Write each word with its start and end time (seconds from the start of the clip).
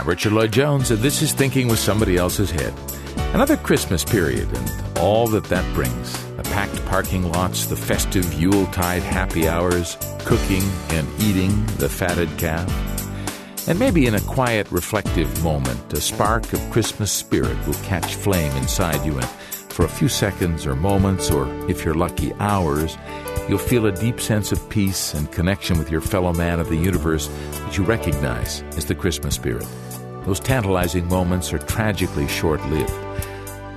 I'm 0.00 0.08
Richard 0.08 0.32
Lloyd 0.32 0.50
Jones, 0.50 0.90
and 0.90 1.00
this 1.00 1.20
is 1.20 1.34
Thinking 1.34 1.68
with 1.68 1.78
Somebody 1.78 2.16
Else's 2.16 2.50
Head. 2.50 2.72
Another 3.34 3.58
Christmas 3.58 4.02
period 4.02 4.48
and 4.56 4.98
all 4.98 5.26
that 5.26 5.44
that 5.44 5.74
brings 5.74 6.24
the 6.36 6.42
packed 6.42 6.82
parking 6.86 7.30
lots, 7.30 7.66
the 7.66 7.76
festive 7.76 8.32
Yuletide 8.32 9.02
happy 9.02 9.46
hours, 9.46 9.98
cooking 10.20 10.62
and 10.88 11.06
eating 11.20 11.66
the 11.76 11.88
fatted 11.90 12.30
calf. 12.38 12.66
And 13.68 13.78
maybe 13.78 14.06
in 14.06 14.14
a 14.14 14.22
quiet, 14.22 14.72
reflective 14.72 15.44
moment, 15.44 15.92
a 15.92 16.00
spark 16.00 16.50
of 16.54 16.70
Christmas 16.70 17.12
spirit 17.12 17.58
will 17.66 17.74
catch 17.74 18.14
flame 18.14 18.56
inside 18.56 19.04
you, 19.04 19.18
and 19.18 19.28
for 19.68 19.84
a 19.84 19.88
few 19.88 20.08
seconds 20.08 20.66
or 20.66 20.76
moments, 20.76 21.30
or 21.30 21.46
if 21.68 21.84
you're 21.84 21.92
lucky, 21.92 22.32
hours, 22.40 22.96
you'll 23.50 23.58
feel 23.58 23.84
a 23.84 23.92
deep 23.92 24.18
sense 24.18 24.50
of 24.50 24.66
peace 24.70 25.12
and 25.12 25.30
connection 25.30 25.78
with 25.78 25.90
your 25.90 26.00
fellow 26.00 26.32
man 26.32 26.58
of 26.58 26.70
the 26.70 26.76
universe 26.76 27.28
that 27.50 27.76
you 27.76 27.84
recognize 27.84 28.62
as 28.78 28.86
the 28.86 28.94
Christmas 28.94 29.34
spirit. 29.34 29.66
Those 30.24 30.40
tantalizing 30.40 31.08
moments 31.08 31.52
are 31.52 31.58
tragically 31.58 32.28
short 32.28 32.64
lived. 32.66 32.92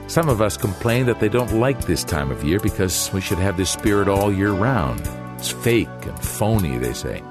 Some 0.08 0.30
of 0.30 0.42
us 0.42 0.58
complain 0.58 1.06
that 1.08 1.20
they 1.20 1.30
don't 1.30 1.54
like 1.54 1.86
this 1.86 2.04
time 2.04 2.30
of 2.30 2.44
year 2.44 2.60
because 2.60 3.12
we 3.14 3.22
should 3.22 3.40
have 3.40 3.58
this 3.58 3.72
spirit 3.72 4.08
all 4.08 4.32
year 4.32 4.52
round. 4.52 5.02
It's 5.38 5.50
fake 5.50 5.88
and 6.06 6.20
phony, 6.20 6.78
they 6.78 6.94
say. 6.94 7.24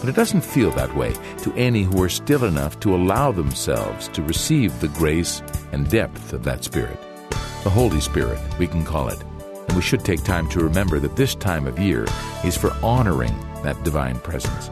But 0.00 0.08
it 0.08 0.14
doesn't 0.14 0.42
feel 0.42 0.70
that 0.72 0.94
way 0.94 1.14
to 1.42 1.52
any 1.54 1.82
who 1.82 2.02
are 2.02 2.08
still 2.08 2.44
enough 2.44 2.80
to 2.80 2.94
allow 2.94 3.32
themselves 3.32 4.08
to 4.08 4.22
receive 4.22 4.80
the 4.80 4.88
grace 4.88 5.42
and 5.72 5.90
depth 5.90 6.32
of 6.32 6.44
that 6.44 6.64
spirit. 6.64 6.98
The 7.64 7.70
Holy 7.70 8.00
Spirit, 8.00 8.38
we 8.58 8.66
can 8.66 8.84
call 8.84 9.08
it. 9.08 9.22
And 9.68 9.76
we 9.76 9.82
should 9.82 10.04
take 10.04 10.24
time 10.24 10.48
to 10.50 10.60
remember 10.60 10.98
that 11.00 11.16
this 11.16 11.34
time 11.34 11.66
of 11.66 11.78
year 11.78 12.06
is 12.44 12.56
for 12.56 12.72
honoring 12.82 13.36
that 13.62 13.82
divine 13.84 14.18
presence. 14.20 14.70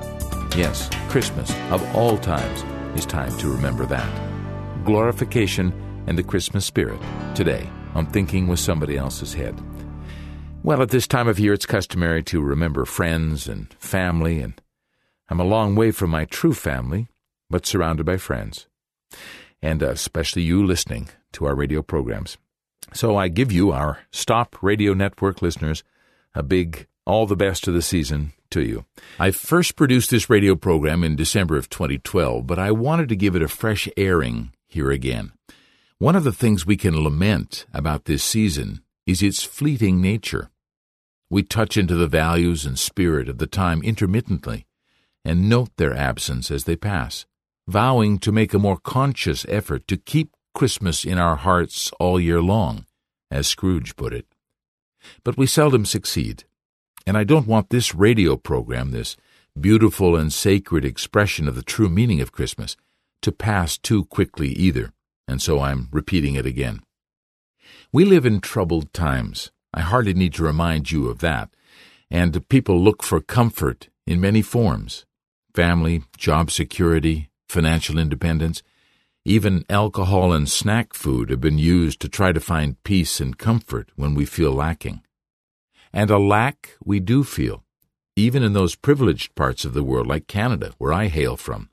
Yes, 0.56 0.88
Christmas, 1.08 1.50
of 1.70 1.84
all 1.94 2.16
times, 2.16 2.64
is 2.96 3.06
time 3.06 3.36
to 3.38 3.48
remember 3.48 3.86
that. 3.86 4.84
Glorification 4.84 5.72
and 6.06 6.16
the 6.16 6.22
Christmas 6.22 6.64
spirit 6.64 7.00
today 7.34 7.68
on 7.94 8.06
Thinking 8.06 8.46
with 8.46 8.58
Somebody 8.58 8.96
Else's 8.96 9.34
Head. 9.34 9.60
Well, 10.62 10.82
at 10.82 10.90
this 10.90 11.06
time 11.06 11.28
of 11.28 11.38
year, 11.38 11.52
it's 11.52 11.66
customary 11.66 12.22
to 12.24 12.40
remember 12.40 12.84
friends 12.84 13.46
and 13.46 13.72
family, 13.74 14.40
and 14.40 14.60
I'm 15.28 15.40
a 15.40 15.44
long 15.44 15.76
way 15.76 15.90
from 15.90 16.10
my 16.10 16.24
true 16.24 16.54
family, 16.54 17.08
but 17.48 17.66
surrounded 17.66 18.04
by 18.06 18.16
friends, 18.16 18.66
and 19.62 19.82
uh, 19.82 19.90
especially 19.90 20.42
you 20.42 20.64
listening 20.64 21.08
to 21.32 21.46
our 21.46 21.54
radio 21.54 21.82
programs. 21.82 22.38
So 22.92 23.16
I 23.16 23.28
give 23.28 23.52
you, 23.52 23.70
our 23.70 24.00
Stop 24.10 24.62
Radio 24.62 24.94
Network 24.94 25.42
listeners, 25.42 25.84
a 26.34 26.42
big 26.42 26.86
all 27.06 27.26
the 27.26 27.36
best 27.36 27.68
of 27.68 27.74
the 27.74 27.82
season 27.82 28.32
to 28.50 28.62
you. 28.62 28.84
I 29.18 29.30
first 29.30 29.76
produced 29.76 30.10
this 30.10 30.30
radio 30.30 30.54
program 30.54 31.04
in 31.04 31.16
December 31.16 31.56
of 31.56 31.68
2012, 31.68 32.46
but 32.46 32.58
I 32.58 32.70
wanted 32.70 33.08
to 33.08 33.16
give 33.16 33.36
it 33.36 33.42
a 33.42 33.48
fresh 33.48 33.88
airing 33.96 34.52
here 34.66 34.90
again. 34.90 35.32
One 35.98 36.16
of 36.16 36.24
the 36.24 36.32
things 36.32 36.64
we 36.64 36.76
can 36.76 37.02
lament 37.02 37.66
about 37.74 38.04
this 38.04 38.22
season 38.22 38.82
is 39.06 39.22
its 39.22 39.42
fleeting 39.42 40.00
nature. 40.00 40.50
We 41.30 41.42
touch 41.42 41.76
into 41.76 41.94
the 41.94 42.06
values 42.06 42.64
and 42.64 42.78
spirit 42.78 43.28
of 43.28 43.38
the 43.38 43.46
time 43.46 43.82
intermittently 43.82 44.66
and 45.24 45.48
note 45.48 45.70
their 45.76 45.94
absence 45.94 46.50
as 46.50 46.64
they 46.64 46.76
pass, 46.76 47.26
vowing 47.66 48.18
to 48.20 48.32
make 48.32 48.54
a 48.54 48.58
more 48.58 48.78
conscious 48.78 49.44
effort 49.48 49.86
to 49.88 49.96
keep 49.96 50.30
Christmas 50.54 51.04
in 51.04 51.18
our 51.18 51.36
hearts 51.36 51.90
all 52.00 52.18
year 52.18 52.40
long, 52.40 52.86
as 53.30 53.46
Scrooge 53.46 53.94
put 53.96 54.12
it. 54.12 54.26
But 55.22 55.36
we 55.36 55.46
seldom 55.46 55.84
succeed, 55.84 56.44
and 57.06 57.16
I 57.16 57.24
don't 57.24 57.46
want 57.46 57.70
this 57.70 57.94
radio 57.94 58.36
program, 58.36 58.90
this 58.90 59.16
beautiful 59.58 60.16
and 60.16 60.32
sacred 60.32 60.84
expression 60.84 61.48
of 61.48 61.54
the 61.54 61.62
true 61.62 61.88
meaning 61.88 62.20
of 62.20 62.32
Christmas, 62.32 62.76
to 63.22 63.32
pass 63.32 63.76
too 63.76 64.04
quickly 64.04 64.48
either, 64.50 64.92
and 65.26 65.42
so 65.42 65.60
I'm 65.60 65.88
repeating 65.90 66.34
it 66.34 66.46
again. 66.46 66.80
We 67.92 68.04
live 68.04 68.26
in 68.26 68.40
troubled 68.40 68.92
times. 68.92 69.50
I 69.72 69.80
hardly 69.80 70.14
need 70.14 70.34
to 70.34 70.44
remind 70.44 70.90
you 70.90 71.08
of 71.08 71.20
that. 71.20 71.50
And 72.10 72.48
people 72.48 72.80
look 72.80 73.02
for 73.02 73.20
comfort 73.20 73.88
in 74.06 74.20
many 74.20 74.42
forms 74.42 75.04
family, 75.54 76.04
job 76.16 76.50
security, 76.50 77.30
financial 77.48 77.98
independence. 77.98 78.62
Even 79.24 79.64
alcohol 79.68 80.32
and 80.32 80.48
snack 80.48 80.94
food 80.94 81.30
have 81.30 81.40
been 81.40 81.58
used 81.58 82.00
to 82.00 82.08
try 82.08 82.32
to 82.32 82.40
find 82.40 82.82
peace 82.84 83.20
and 83.20 83.36
comfort 83.36 83.90
when 83.96 84.14
we 84.14 84.24
feel 84.24 84.52
lacking. 84.52 85.02
And 85.92 86.10
a 86.10 86.18
lack 86.18 86.76
we 86.84 87.00
do 87.00 87.24
feel, 87.24 87.64
even 88.16 88.42
in 88.42 88.52
those 88.52 88.74
privileged 88.74 89.34
parts 89.34 89.64
of 89.64 89.74
the 89.74 89.82
world 89.82 90.06
like 90.06 90.26
Canada, 90.26 90.72
where 90.78 90.92
I 90.92 91.06
hail 91.08 91.36
from. 91.36 91.70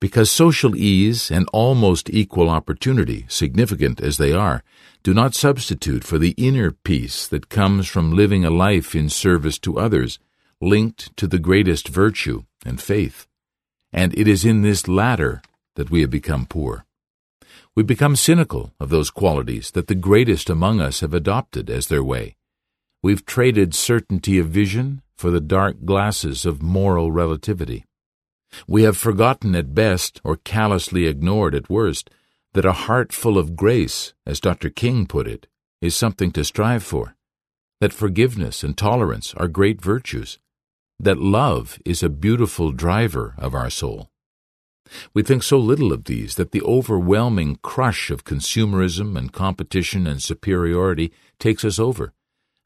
Because 0.00 0.30
social 0.30 0.74
ease 0.74 1.30
and 1.30 1.48
almost 1.52 2.10
equal 2.10 2.50
opportunity, 2.50 3.24
significant 3.28 4.00
as 4.00 4.16
they 4.18 4.32
are, 4.32 4.64
do 5.02 5.14
not 5.14 5.34
substitute 5.34 6.04
for 6.04 6.18
the 6.18 6.34
inner 6.36 6.72
peace 6.72 7.26
that 7.28 7.48
comes 7.48 7.88
from 7.88 8.16
living 8.16 8.44
a 8.44 8.50
life 8.50 8.94
in 8.94 9.08
service 9.08 9.58
to 9.60 9.78
others, 9.78 10.18
linked 10.60 11.16
to 11.16 11.26
the 11.26 11.38
greatest 11.38 11.88
virtue 11.88 12.42
and 12.64 12.80
faith. 12.80 13.26
And 13.92 14.16
it 14.18 14.26
is 14.26 14.44
in 14.44 14.62
this 14.62 14.88
latter 14.88 15.42
that 15.76 15.90
we 15.90 16.00
have 16.00 16.10
become 16.10 16.46
poor. 16.46 16.84
We 17.74 17.82
become 17.82 18.16
cynical 18.16 18.72
of 18.78 18.90
those 18.90 19.10
qualities 19.10 19.70
that 19.70 19.86
the 19.86 19.94
greatest 19.94 20.50
among 20.50 20.80
us 20.80 21.00
have 21.00 21.14
adopted 21.14 21.70
as 21.70 21.86
their 21.86 22.04
way. 22.04 22.36
We've 23.02 23.26
traded 23.26 23.74
certainty 23.74 24.38
of 24.38 24.46
vision 24.46 25.02
for 25.16 25.32
the 25.32 25.40
dark 25.40 25.84
glasses 25.84 26.46
of 26.46 26.62
moral 26.62 27.10
relativity. 27.10 27.84
We 28.68 28.84
have 28.84 28.96
forgotten 28.96 29.56
at 29.56 29.74
best, 29.74 30.20
or 30.22 30.36
callously 30.36 31.06
ignored 31.06 31.56
at 31.56 31.68
worst, 31.68 32.10
that 32.52 32.64
a 32.64 32.72
heart 32.72 33.12
full 33.12 33.38
of 33.38 33.56
grace, 33.56 34.14
as 34.24 34.38
Dr. 34.38 34.70
King 34.70 35.06
put 35.06 35.26
it, 35.26 35.48
is 35.80 35.96
something 35.96 36.30
to 36.32 36.44
strive 36.44 36.84
for, 36.84 37.16
that 37.80 37.92
forgiveness 37.92 38.62
and 38.62 38.78
tolerance 38.78 39.34
are 39.34 39.48
great 39.48 39.82
virtues, 39.82 40.38
that 41.00 41.18
love 41.18 41.80
is 41.84 42.04
a 42.04 42.08
beautiful 42.08 42.70
driver 42.70 43.34
of 43.36 43.52
our 43.52 43.68
soul. 43.68 44.10
We 45.12 45.24
think 45.24 45.42
so 45.42 45.58
little 45.58 45.92
of 45.92 46.04
these 46.04 46.36
that 46.36 46.52
the 46.52 46.62
overwhelming 46.62 47.58
crush 47.62 48.12
of 48.12 48.24
consumerism 48.24 49.18
and 49.18 49.32
competition 49.32 50.06
and 50.06 50.22
superiority 50.22 51.12
takes 51.40 51.64
us 51.64 51.80
over, 51.80 52.12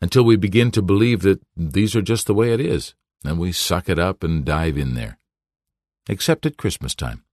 until 0.00 0.24
we 0.24 0.36
begin 0.36 0.70
to 0.72 0.82
believe 0.82 1.22
that 1.22 1.40
these 1.56 1.96
are 1.96 2.02
just 2.02 2.26
the 2.26 2.34
way 2.34 2.52
it 2.52 2.60
is, 2.60 2.94
and 3.24 3.38
we 3.38 3.52
suck 3.52 3.88
it 3.88 3.98
up 3.98 4.22
and 4.22 4.44
dive 4.44 4.76
in 4.76 4.94
there. 4.94 5.18
Except 6.08 6.46
at 6.46 6.56
Christmas 6.56 6.94
time. 6.94 7.24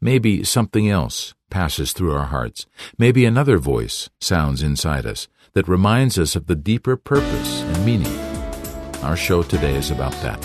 Maybe 0.00 0.44
something 0.44 0.88
else 0.88 1.34
passes 1.50 1.92
through 1.92 2.14
our 2.14 2.26
hearts. 2.26 2.66
Maybe 2.98 3.24
another 3.24 3.58
voice 3.58 4.08
sounds 4.20 4.62
inside 4.62 5.06
us 5.06 5.28
that 5.54 5.68
reminds 5.68 6.18
us 6.18 6.36
of 6.36 6.46
the 6.46 6.54
deeper 6.54 6.96
purpose 6.96 7.62
and 7.62 7.84
meaning 7.84 8.16
our 9.02 9.16
show 9.16 9.42
today 9.42 9.74
is 9.74 9.90
about 9.90 10.12
that. 10.22 10.44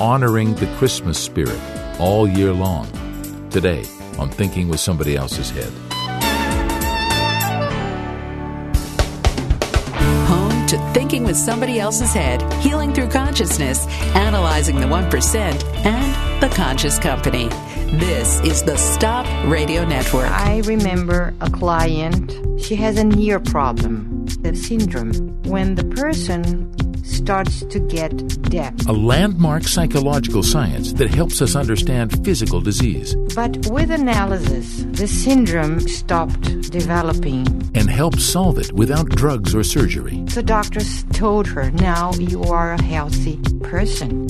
Honoring 0.00 0.54
the 0.54 0.74
Christmas 0.78 1.18
spirit 1.18 1.60
all 2.00 2.26
year 2.26 2.52
long. 2.52 2.86
Today 3.50 3.84
on 4.18 4.30
Thinking 4.30 4.68
with 4.68 4.80
Somebody 4.80 5.16
Else's 5.16 5.50
Head. 5.50 5.87
Thinking 10.98 11.22
with 11.22 11.36
Somebody 11.36 11.78
Else's 11.78 12.12
Head, 12.12 12.42
Healing 12.54 12.92
Through 12.92 13.10
Consciousness, 13.10 13.86
Analyzing 14.16 14.80
the 14.80 14.88
1%, 14.88 15.64
and 15.86 16.42
The 16.42 16.48
Conscious 16.56 16.98
Company. 16.98 17.46
This 18.00 18.40
is 18.40 18.64
the 18.64 18.76
Stop 18.76 19.24
Radio 19.48 19.84
Network. 19.84 20.28
I 20.28 20.58
remember 20.64 21.34
a 21.40 21.48
client, 21.52 22.32
she 22.60 22.74
has 22.74 22.98
an 22.98 23.16
ear 23.16 23.38
problem, 23.38 24.26
the 24.42 24.56
syndrome. 24.56 25.40
When 25.44 25.76
the 25.76 25.84
person 25.84 26.74
starts 27.08 27.64
to 27.64 27.80
get 27.80 28.12
deaf. 28.50 28.74
A 28.86 28.92
landmark 28.92 29.64
psychological 29.64 30.42
science 30.42 30.92
that 30.94 31.10
helps 31.10 31.42
us 31.42 31.56
understand 31.56 32.24
physical 32.24 32.60
disease. 32.60 33.14
But 33.34 33.66
with 33.68 33.90
analysis, 33.90 34.84
the 34.92 35.08
syndrome 35.08 35.80
stopped 35.80 36.70
developing. 36.70 37.46
And 37.74 37.90
helps 37.90 38.24
solve 38.24 38.58
it 38.58 38.72
without 38.72 39.08
drugs 39.08 39.54
or 39.54 39.64
surgery. 39.64 40.22
The 40.34 40.42
doctors 40.42 41.04
told 41.12 41.46
her, 41.48 41.70
now 41.70 42.12
you 42.14 42.42
are 42.44 42.72
a 42.72 42.82
healthy 42.82 43.40
person. 43.62 44.28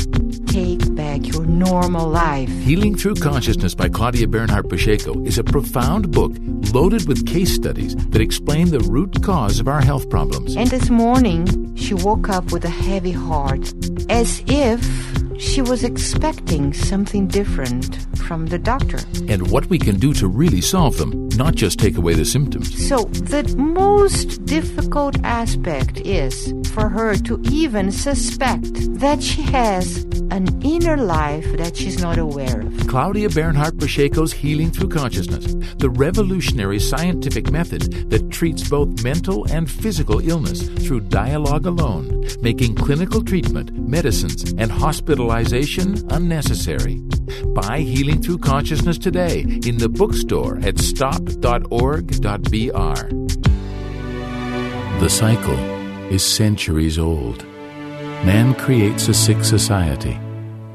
Take 0.49 0.95
back 0.95 1.27
your 1.27 1.45
normal 1.45 2.09
life. 2.09 2.49
Healing 2.49 2.97
Through 2.97 3.17
Consciousness 3.17 3.75
by 3.75 3.91
Claudia 3.91 4.27
Bernhoeft 4.27 4.71
Pacheco 4.71 5.23
is 5.25 5.37
a 5.37 5.45
profound 5.45 6.11
book 6.11 6.33
loaded 6.73 7.07
with 7.07 7.27
case 7.27 7.55
studies 7.55 7.95
that 7.95 8.23
explain 8.23 8.71
the 8.71 8.81
root 8.81 9.23
cause 9.23 9.61
of 9.61 9.69
our 9.69 9.83
health 9.83 10.09
problems. 10.09 10.57
And 10.57 10.71
this 10.71 10.89
morning, 10.89 11.77
she 11.77 11.93
woke 11.93 12.31
up 12.31 12.51
with 12.51 12.65
a 12.65 12.71
heavy 12.71 13.13
heart, 13.13 13.75
as 14.09 14.43
if 14.47 14.81
she 15.39 15.63
was 15.63 15.85
expecting 15.85 16.73
something 16.73 17.29
different 17.29 17.97
from 18.19 18.47
the 18.47 18.59
doctor. 18.59 18.99
And 19.29 19.51
what 19.51 19.67
we 19.67 19.79
can 19.79 19.99
do 19.99 20.13
to 20.15 20.27
really 20.27 20.61
solve 20.61 20.99
them, 20.99 21.29
not 21.37 21.55
just 21.55 21.79
take 21.79 21.97
away 21.97 22.15
the 22.15 22.25
symptoms. 22.25 22.89
So, 22.89 23.05
the 23.05 23.55
most 23.57 24.45
difficult 24.45 25.17
aspect 25.25 25.99
is 26.01 26.53
for 26.73 26.89
her 26.89 27.15
to 27.17 27.41
even 27.51 27.93
suspect 27.93 28.73
that 28.99 29.23
she 29.23 29.43
has 29.43 30.05
an 30.31 30.61
inner 30.63 30.97
life 30.97 31.47
that 31.57 31.77
she's 31.77 32.01
not 32.01 32.19
aware 32.19 32.61
of. 32.61 32.87
Claudia 32.87 33.29
Bernhoeft 33.29 33.79
Pacheco's 33.79 34.33
Healing 34.33 34.71
Through 34.71 34.89
Consciousness, 34.89 35.55
the 35.77 35.91
revolutionary 35.91 36.79
scientific 36.79 37.51
method 37.51 38.11
that 38.11 38.31
treats 38.31 38.69
both 38.69 39.03
mental 39.03 39.45
and 39.51 39.71
physical 39.71 40.19
illness 40.29 40.69
through 40.69 41.01
dialogue 41.01 41.67
alone, 41.67 42.27
making 42.41 42.75
clinical 42.75 43.23
treatment, 43.23 43.73
medicines, 43.73 44.53
and 44.59 44.71
hospitalization 45.29 46.11
unnecessary. 46.11 46.97
Buy 47.55 47.81
Healing 47.81 48.23
Through 48.23 48.39
Consciousness 48.39 48.97
today 48.97 49.41
in 49.67 49.77
the 49.77 49.89
bookstore 49.89 50.59
at 50.63 50.79
stop.org.br. 50.79 52.09
The 55.01 55.09
cycle 55.09 55.59
is 56.11 56.25
centuries 56.25 56.99
old. 56.99 57.45
Man 58.25 58.55
creates 58.55 59.09
a 59.09 59.15
sick 59.15 59.45
society 59.45 60.19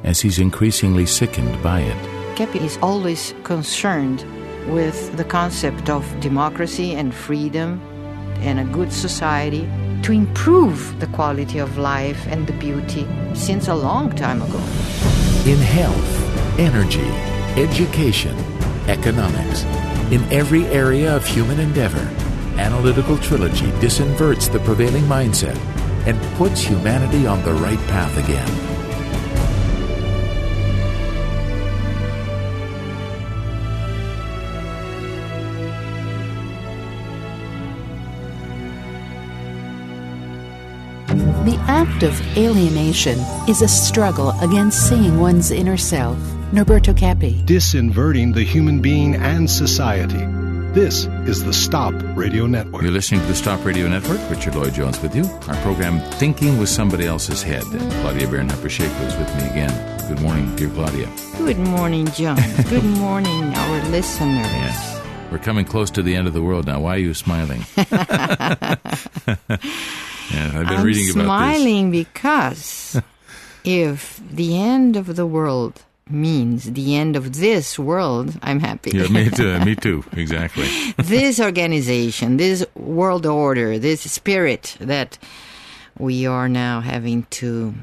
as 0.03 0.21
he's 0.21 0.38
increasingly 0.38 1.07
sickened 1.07 1.61
by 1.63 1.81
it. 1.81 2.38
Keppe 2.38 2.55
is 2.55 2.77
always 2.81 3.33
concerned 3.44 4.23
with 4.71 5.17
the 5.17 5.23
concept 5.23 5.89
of 5.89 6.05
democracy 6.19 6.94
and 6.94 7.13
freedom 7.13 7.81
and 8.41 8.59
a 8.59 8.71
good 8.71 8.94
society 8.94 9.67
to 10.03 10.11
improve 10.11 11.00
the 11.00 11.07
quality 11.07 11.59
of 11.59 11.77
life 11.77 12.27
and 12.27 12.45
the 12.45 12.53
beauty 12.53 13.07
since 13.33 13.69
a 13.69 13.73
long 13.73 14.11
time 14.11 14.41
ago. 14.41 14.59
In 15.45 15.57
health, 15.57 16.59
energy, 16.59 17.09
education, 17.59 18.38
economics, 18.88 19.63
in 20.11 20.21
every 20.31 20.65
area 20.67 21.15
of 21.15 21.25
human 21.25 21.59
endeavor, 21.59 22.05
Analytical 22.59 23.17
Trilogy 23.17 23.67
disinverts 23.79 24.51
the 24.51 24.59
prevailing 24.59 25.03
mindset 25.03 25.57
and 26.05 26.21
puts 26.38 26.61
humanity 26.61 27.25
on 27.25 27.41
the 27.44 27.53
right 27.53 27.79
path 27.88 28.15
again. 28.17 28.72
Act 41.93 42.03
of 42.03 42.37
alienation 42.37 43.19
is 43.47 43.61
a 43.61 43.67
struggle 43.67 44.31
against 44.41 44.89
seeing 44.89 45.19
one's 45.19 45.51
inner 45.51 45.77
self. 45.77 46.17
Norberto 46.51 46.97
Keppe. 46.97 47.43
Disinverting 47.45 48.33
the 48.33 48.43
human 48.43 48.81
being 48.81 49.13
and 49.15 49.47
society. 49.47 50.25
This 50.73 51.05
is 51.27 51.43
the 51.43 51.53
Stop 51.53 51.93
Radio 52.15 52.47
Network. 52.47 52.81
You're 52.81 52.91
listening 52.91 53.21
to 53.21 53.27
the 53.27 53.35
Stop 53.35 53.63
Radio 53.63 53.87
Network. 53.87 54.19
Richard 54.31 54.55
Lloyd 54.55 54.73
Jones 54.73 54.99
with 55.03 55.15
you. 55.15 55.23
Our 55.47 55.55
program, 55.61 55.99
Thinking 56.13 56.57
with 56.57 56.69
Somebody 56.69 57.05
Else's 57.05 57.43
Head. 57.43 57.63
And 57.65 57.91
Claudia 58.01 58.27
Bernhoeft 58.27 58.63
Pacheco 58.63 58.91
is 59.03 59.15
with 59.15 59.29
me 59.35 59.43
again. 59.49 60.07
Good 60.07 60.19
morning, 60.19 60.55
dear 60.55 60.71
Claudia. 60.71 61.07
Good 61.37 61.59
morning, 61.59 62.07
John. 62.07 62.39
Good 62.69 62.83
morning, 62.83 63.53
our 63.53 63.83
listeners. 63.89 64.51
Yes. 64.51 64.99
We're 65.31 65.37
coming 65.37 65.65
close 65.65 65.91
to 65.91 66.01
the 66.01 66.15
end 66.15 66.27
of 66.27 66.33
the 66.33 66.41
world 66.41 66.65
now. 66.65 66.79
Why 66.79 66.95
are 66.95 66.99
you 66.99 67.13
smiling? 67.13 67.63
Yeah, 70.31 70.45
I've 70.45 70.67
been 70.67 70.79
I'm 70.79 70.85
reading 70.85 71.09
about 71.11 71.23
smiling 71.25 71.91
because 71.91 73.01
if 73.63 74.21
the 74.31 74.57
end 74.57 74.95
of 74.95 75.15
the 75.15 75.25
world 75.25 75.81
means 76.09 76.71
the 76.71 76.95
end 76.95 77.15
of 77.15 77.37
this 77.37 77.79
world, 77.79 78.37
I'm 78.41 78.59
happy. 78.59 78.91
Yeah, 78.93 79.07
me 79.07 79.29
too. 79.29 79.59
me 79.59 79.75
too. 79.85 80.03
Exactly. 80.13 80.67
this 80.97 81.39
organization, 81.39 82.37
this 82.37 82.65
world 82.75 83.25
order, 83.25 83.79
this 83.79 84.01
spirit 84.01 84.77
that 84.79 85.17
we 85.97 86.25
are 86.25 86.49
now 86.49 86.81
having 86.81 87.23
to 87.31 87.73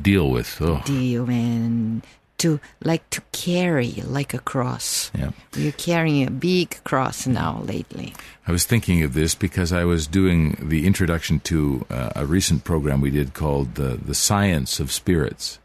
Deal 0.00 0.30
with. 0.30 0.60
Oh, 0.60 0.82
deal 0.84 1.28
and 1.28 2.02
to 2.40 2.58
like 2.82 3.08
to 3.10 3.20
carry 3.32 3.92
like 4.06 4.34
a 4.34 4.38
cross. 4.38 5.10
yeah. 5.16 5.30
We're 5.54 5.72
carrying 5.72 6.26
a 6.26 6.30
big 6.30 6.82
cross 6.84 7.26
now 7.26 7.60
lately. 7.64 8.14
I 8.46 8.52
was 8.52 8.64
thinking 8.64 9.02
of 9.02 9.14
this 9.14 9.34
because 9.34 9.72
I 9.72 9.84
was 9.84 10.06
doing 10.06 10.56
the 10.60 10.86
introduction 10.86 11.40
to 11.40 11.86
uh, 11.90 12.10
a 12.16 12.26
recent 12.26 12.64
program 12.64 13.00
we 13.00 13.10
did 13.10 13.34
called 13.34 13.74
the 13.74 13.96
the 13.96 14.14
Science 14.14 14.80
of 14.80 14.90
Spirits, 14.90 15.58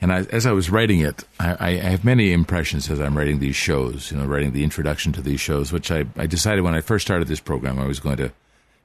and 0.00 0.12
I, 0.12 0.20
as 0.30 0.46
I 0.46 0.52
was 0.52 0.70
writing 0.70 1.00
it, 1.00 1.24
I, 1.40 1.56
I 1.58 1.90
have 1.90 2.04
many 2.04 2.32
impressions 2.32 2.88
as 2.88 3.00
I'm 3.00 3.18
writing 3.18 3.40
these 3.40 3.56
shows. 3.56 4.10
You 4.10 4.18
know, 4.18 4.26
writing 4.26 4.52
the 4.52 4.64
introduction 4.64 5.12
to 5.14 5.22
these 5.22 5.40
shows, 5.40 5.72
which 5.72 5.90
I, 5.90 6.06
I 6.16 6.26
decided 6.26 6.62
when 6.62 6.74
I 6.74 6.80
first 6.80 7.04
started 7.04 7.28
this 7.28 7.40
program 7.40 7.78
I 7.78 7.86
was 7.86 8.00
going 8.00 8.18
to 8.18 8.32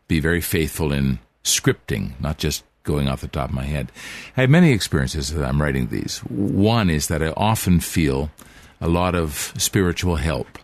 be 0.08 0.20
very 0.20 0.42
faithful 0.42 0.92
in 0.92 1.20
scripting, 1.44 2.20
not 2.20 2.38
just 2.38 2.64
going 2.84 3.08
off 3.08 3.22
the 3.22 3.28
top 3.28 3.50
of 3.50 3.56
my 3.56 3.64
head. 3.64 3.92
I 4.36 4.42
have 4.42 4.50
many 4.50 4.72
experiences 4.72 5.32
as 5.32 5.42
I'm 5.42 5.62
writing 5.62 5.88
these. 5.88 6.20
One 6.20 6.90
is 6.90 7.08
that 7.08 7.22
I 7.22 7.30
often 7.38 7.80
feel 7.80 8.32
a 8.80 8.88
lot 8.88 9.16
of 9.16 9.54
spiritual 9.58 10.16
help, 10.16 10.58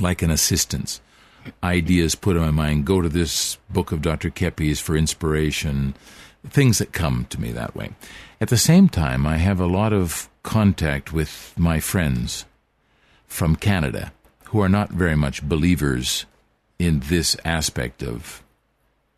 like 0.00 0.22
an 0.22 0.30
assistance. 0.30 1.00
Ideas 1.62 2.14
put 2.14 2.36
in 2.36 2.42
my 2.42 2.50
mind, 2.50 2.84
go 2.84 3.00
to 3.00 3.08
this 3.08 3.56
book 3.70 3.90
of 3.90 4.02
Dr. 4.02 4.30
Keppe's 4.30 4.80
for 4.80 4.96
inspiration, 4.96 5.94
things 6.48 6.78
that 6.78 6.92
come 6.92 7.26
to 7.30 7.40
me 7.40 7.52
that 7.52 7.74
way. 7.74 7.90
At 8.40 8.48
the 8.48 8.56
same 8.56 8.88
time, 8.88 9.26
I 9.26 9.38
have 9.38 9.60
a 9.60 9.66
lot 9.66 9.92
of 9.92 10.28
contact 10.42 11.12
with 11.12 11.54
my 11.56 11.80
friends 11.80 12.44
from 13.26 13.56
Canada 13.56 14.12
who 14.44 14.60
are 14.60 14.68
not 14.68 14.90
very 14.90 15.16
much 15.16 15.42
believers 15.42 16.24
in 16.78 17.00
this 17.00 17.36
aspect 17.44 18.02
of 18.02 18.42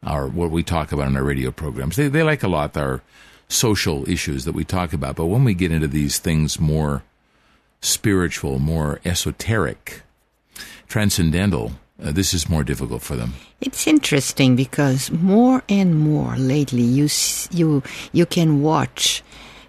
our 0.02 0.26
what 0.26 0.50
we 0.50 0.62
talk 0.62 0.92
about 0.92 1.08
in 1.08 1.16
our 1.16 1.24
radio 1.24 1.50
programs. 1.50 1.96
They 1.96 2.08
they 2.08 2.22
like 2.22 2.42
a 2.42 2.48
lot 2.48 2.76
our 2.76 3.02
social 3.48 4.08
issues 4.08 4.44
that 4.44 4.52
we 4.52 4.64
talk 4.64 4.92
about, 4.92 5.16
but 5.16 5.26
when 5.26 5.44
we 5.44 5.54
get 5.54 5.72
into 5.72 5.88
these 5.88 6.18
things 6.18 6.60
more 6.60 7.02
spiritual, 7.80 8.58
more 8.58 9.00
esoteric, 9.04 10.02
transcendental, 10.86 11.72
uh, 12.02 12.12
this 12.12 12.32
is 12.32 12.48
more 12.48 12.64
difficult 12.64 13.02
for 13.02 13.16
them. 13.16 13.34
It's 13.60 13.86
interesting 13.86 14.56
because 14.56 15.10
more 15.10 15.62
and 15.68 15.98
more 15.98 16.36
lately 16.36 16.82
you 16.82 17.08
you 17.50 17.82
you 18.12 18.26
can 18.26 18.62
watch 18.62 19.22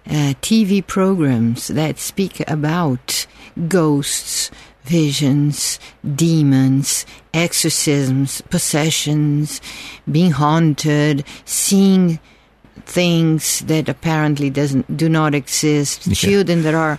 uh, 0.06 0.34
TV 0.40 0.84
programs 0.84 1.68
that 1.68 1.98
speak 1.98 2.48
about 2.48 3.26
ghosts, 3.68 4.50
visions, 4.84 5.78
demons, 6.14 7.06
exorcisms, 7.32 8.40
possessions, 8.50 9.60
being 10.10 10.32
haunted, 10.32 11.24
seeing 11.44 12.18
things 12.84 13.60
that 13.60 13.88
apparently 13.88 14.50
doesn't 14.50 14.96
do 14.96 15.08
not 15.08 15.34
exist, 15.34 16.06
Yeah. 16.06 16.14
children 16.14 16.62
that 16.62 16.74
are 16.74 16.98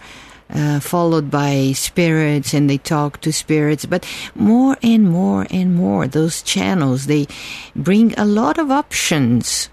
uh, 0.54 0.80
followed 0.80 1.32
by 1.32 1.72
spirits 1.74 2.54
and 2.54 2.70
they 2.70 2.78
talk 2.78 3.20
to 3.22 3.32
spirits. 3.34 3.86
But 3.86 4.06
more 4.36 4.78
and 4.84 5.10
more 5.10 5.48
and 5.50 5.74
more 5.76 6.08
those 6.08 6.42
channels 6.44 7.08
they 7.08 7.28
bring 7.76 8.14
a 8.18 8.26
lot 8.26 8.58
of 8.60 8.70
options 8.70 9.70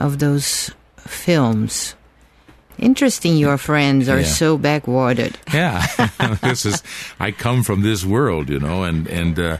of 0.00 0.18
those 0.20 0.70
films 1.06 1.94
interesting 2.78 3.36
your 3.36 3.58
friends 3.58 4.08
are 4.08 4.20
Yeah. 4.20 4.26
so 4.26 4.58
backwatered 4.58 5.34
Yeah, 5.54 5.86
this 6.42 6.64
is. 6.66 6.82
I 7.20 7.30
come 7.32 7.62
from 7.62 7.82
this 7.82 8.04
world, 8.04 8.48
you 8.48 8.58
know, 8.60 8.82
and 8.84 9.06
and 9.08 9.38
uh, 9.38 9.56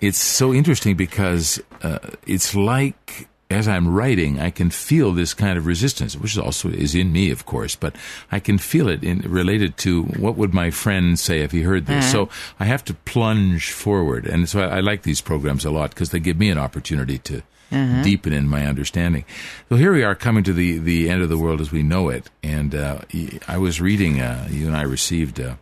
it's 0.00 0.18
so 0.18 0.52
interesting 0.54 0.96
because 0.96 1.60
uh, 1.82 1.98
it's 2.26 2.54
like 2.54 3.28
as 3.50 3.66
I'm 3.66 3.88
writing, 3.88 4.38
I 4.38 4.50
can 4.50 4.68
feel 4.70 5.12
this 5.12 5.32
kind 5.32 5.56
of 5.56 5.64
resistance, 5.66 6.14
which 6.16 6.32
is 6.32 6.38
also 6.38 6.68
is 6.68 6.94
in 6.94 7.12
me, 7.12 7.30
of 7.30 7.46
course, 7.46 7.74
but 7.76 7.96
I 8.30 8.40
can 8.40 8.58
feel 8.58 8.88
it 8.88 9.02
in 9.02 9.20
related 9.20 9.78
to 9.78 10.02
what 10.20 10.36
would 10.36 10.52
my 10.52 10.70
friend 10.70 11.18
say 11.18 11.40
if 11.40 11.52
he 11.52 11.62
heard 11.62 11.86
this. 11.86 12.12
So 12.12 12.28
I 12.60 12.66
have 12.66 12.84
to 12.84 12.94
plunge 13.06 13.72
forward, 13.72 14.26
and 14.26 14.48
so 14.48 14.60
I, 14.60 14.76
I 14.76 14.80
like 14.80 15.02
these 15.02 15.22
programs 15.22 15.64
a 15.64 15.70
lot 15.70 15.90
because 15.90 16.10
they 16.10 16.20
give 16.20 16.36
me 16.38 16.50
an 16.50 16.58
opportunity 16.58 17.18
to 17.20 17.42
deepen 17.70 18.32
in 18.32 18.48
my 18.48 18.66
understanding. 18.66 19.24
So 19.68 19.76
here 19.76 19.92
we 19.92 20.04
are 20.04 20.14
coming 20.14 20.44
to 20.44 20.52
the 20.52 20.78
the 20.78 21.10
end 21.10 21.22
of 21.22 21.28
the 21.28 21.38
world 21.38 21.60
as 21.60 21.70
we 21.70 21.82
know 21.82 22.08
it, 22.08 22.30
and 22.42 22.74
uh, 22.74 23.00
I 23.46 23.58
was 23.58 23.80
reading. 23.80 24.20
Uh, 24.20 24.48
you 24.50 24.66
and 24.66 24.76
I 24.76 24.82
received. 24.82 25.40
Uh, 25.40 25.54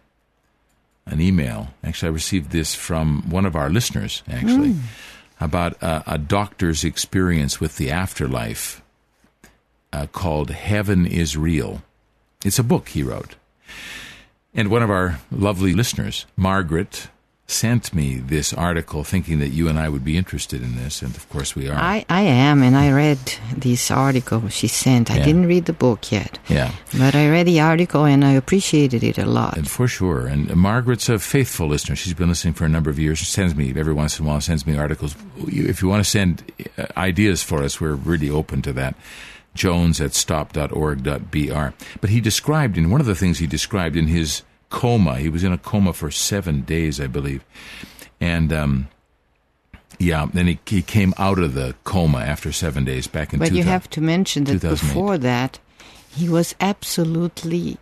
an 1.09 1.21
email. 1.21 1.69
Actually, 1.85 2.09
I 2.09 2.13
received 2.13 2.51
this 2.51 2.75
from 2.75 3.31
one 3.31 3.47
of 3.47 3.55
our 3.55 3.71
listeners, 3.71 4.23
actually, 4.29 4.75
about 5.41 5.81
uh, 5.83 6.03
a 6.07 6.19
doctor's 6.19 6.83
experience 6.85 7.61
with 7.61 7.77
the 7.77 7.91
afterlife 7.91 8.83
uh, 9.93 10.07
called 10.07 10.51
Heaven 10.51 11.07
is 11.07 11.37
Real. 11.37 11.83
It's 12.45 12.59
a 12.59 12.65
book 12.65 12.89
he 12.89 13.03
wrote. 13.03 13.37
And 14.53 14.69
one 14.69 14.83
of 14.83 14.91
our 14.91 15.21
lovely 15.31 15.75
listeners, 15.75 16.27
Margaret, 16.37 17.09
sent 17.49 17.95
me 17.95 18.17
this 18.17 18.53
article 18.53 19.05
thinking 19.05 19.39
that 19.39 19.51
you 19.51 19.69
and 19.69 19.79
I 19.79 19.89
would 19.89 20.05
be 20.05 20.17
interested 20.17 20.63
in 20.63 20.75
this, 20.75 21.01
and 21.01 21.15
of 21.17 21.29
course 21.31 21.55
we 21.55 21.69
are. 21.69 21.77
I, 21.79 22.05
I 22.09 22.23
am, 22.23 22.63
and 22.63 22.77
I 22.77 22.91
read 22.91 23.19
this 23.57 23.89
article 23.91 24.49
she 24.49 24.67
sent. 24.67 25.11
I 25.13 25.19
Yeah. 25.19 25.25
didn't 25.27 25.47
read 25.47 25.67
the 25.67 25.73
book 25.73 26.11
yet, 26.11 26.41
yeah, 26.49 26.73
but 26.99 27.15
I 27.15 27.29
read 27.31 27.47
the 27.47 27.61
article 27.61 28.05
and 28.05 28.25
I 28.25 28.33
appreciated 28.33 29.05
it 29.05 29.17
a 29.19 29.27
lot. 29.27 29.57
and 29.57 29.69
for 29.71 29.87
sure. 29.87 30.27
And 30.27 30.55
Margaret's 30.57 31.09
a 31.09 31.19
faithful 31.21 31.69
listener. 31.69 31.95
She's 31.95 32.15
been 32.15 32.29
listening 32.29 32.55
for 32.55 32.65
a 32.65 32.69
number 32.69 32.91
of 32.91 32.99
years. 32.99 33.19
She 33.19 33.27
sends 33.27 33.55
me 33.55 33.73
every 33.77 33.95
once 33.95 34.19
in 34.19 34.25
a 34.27 34.29
while. 34.29 34.41
Sends 34.41 34.67
me 34.67 34.77
articles. 34.77 35.15
If 35.47 35.83
you 35.83 35.89
want 35.89 36.05
to 36.05 36.11
send 36.11 36.43
uh, 36.77 36.87
ideas 36.97 37.45
for 37.45 37.63
us, 37.63 37.81
we're 37.81 37.95
really 37.95 38.29
open 38.29 38.61
to 38.63 38.73
that. 38.73 38.97
Jones 39.55 40.01
at 40.01 40.15
stop.org.br. 40.15 41.69
But 42.01 42.11
he 42.11 42.21
described 42.21 42.77
in 42.77 42.91
one 42.91 43.01
of 43.01 43.07
the 43.07 43.15
things 43.15 43.39
he 43.39 43.47
described 43.47 43.97
in 43.97 44.09
his 44.09 44.43
coma. 44.71 45.19
He 45.19 45.29
was 45.29 45.43
in 45.45 45.53
a 45.53 45.59
coma 45.59 45.93
for 45.93 46.11
seven 46.11 46.63
days, 46.63 47.01
I 47.01 47.07
believe, 47.09 47.45
and. 48.21 48.53
um 48.53 48.89
yeah, 49.99 50.27
then 50.31 50.47
he, 50.47 50.59
he 50.67 50.83
came 50.83 51.15
out 51.17 51.39
of 51.39 51.55
the 51.55 51.75
coma 51.85 52.19
after 52.19 52.53
seven 52.53 52.85
days 52.85 53.07
back 53.07 53.33
in 53.33 53.39
But 53.39 53.53
you 53.53 53.63
have 53.65 53.89
to 53.91 54.03
mention 54.03 54.45
that 54.45 54.61
before 54.61 55.17
that, 55.17 55.59
he 56.15 56.29
was 56.29 56.55
absolutely 56.61 57.79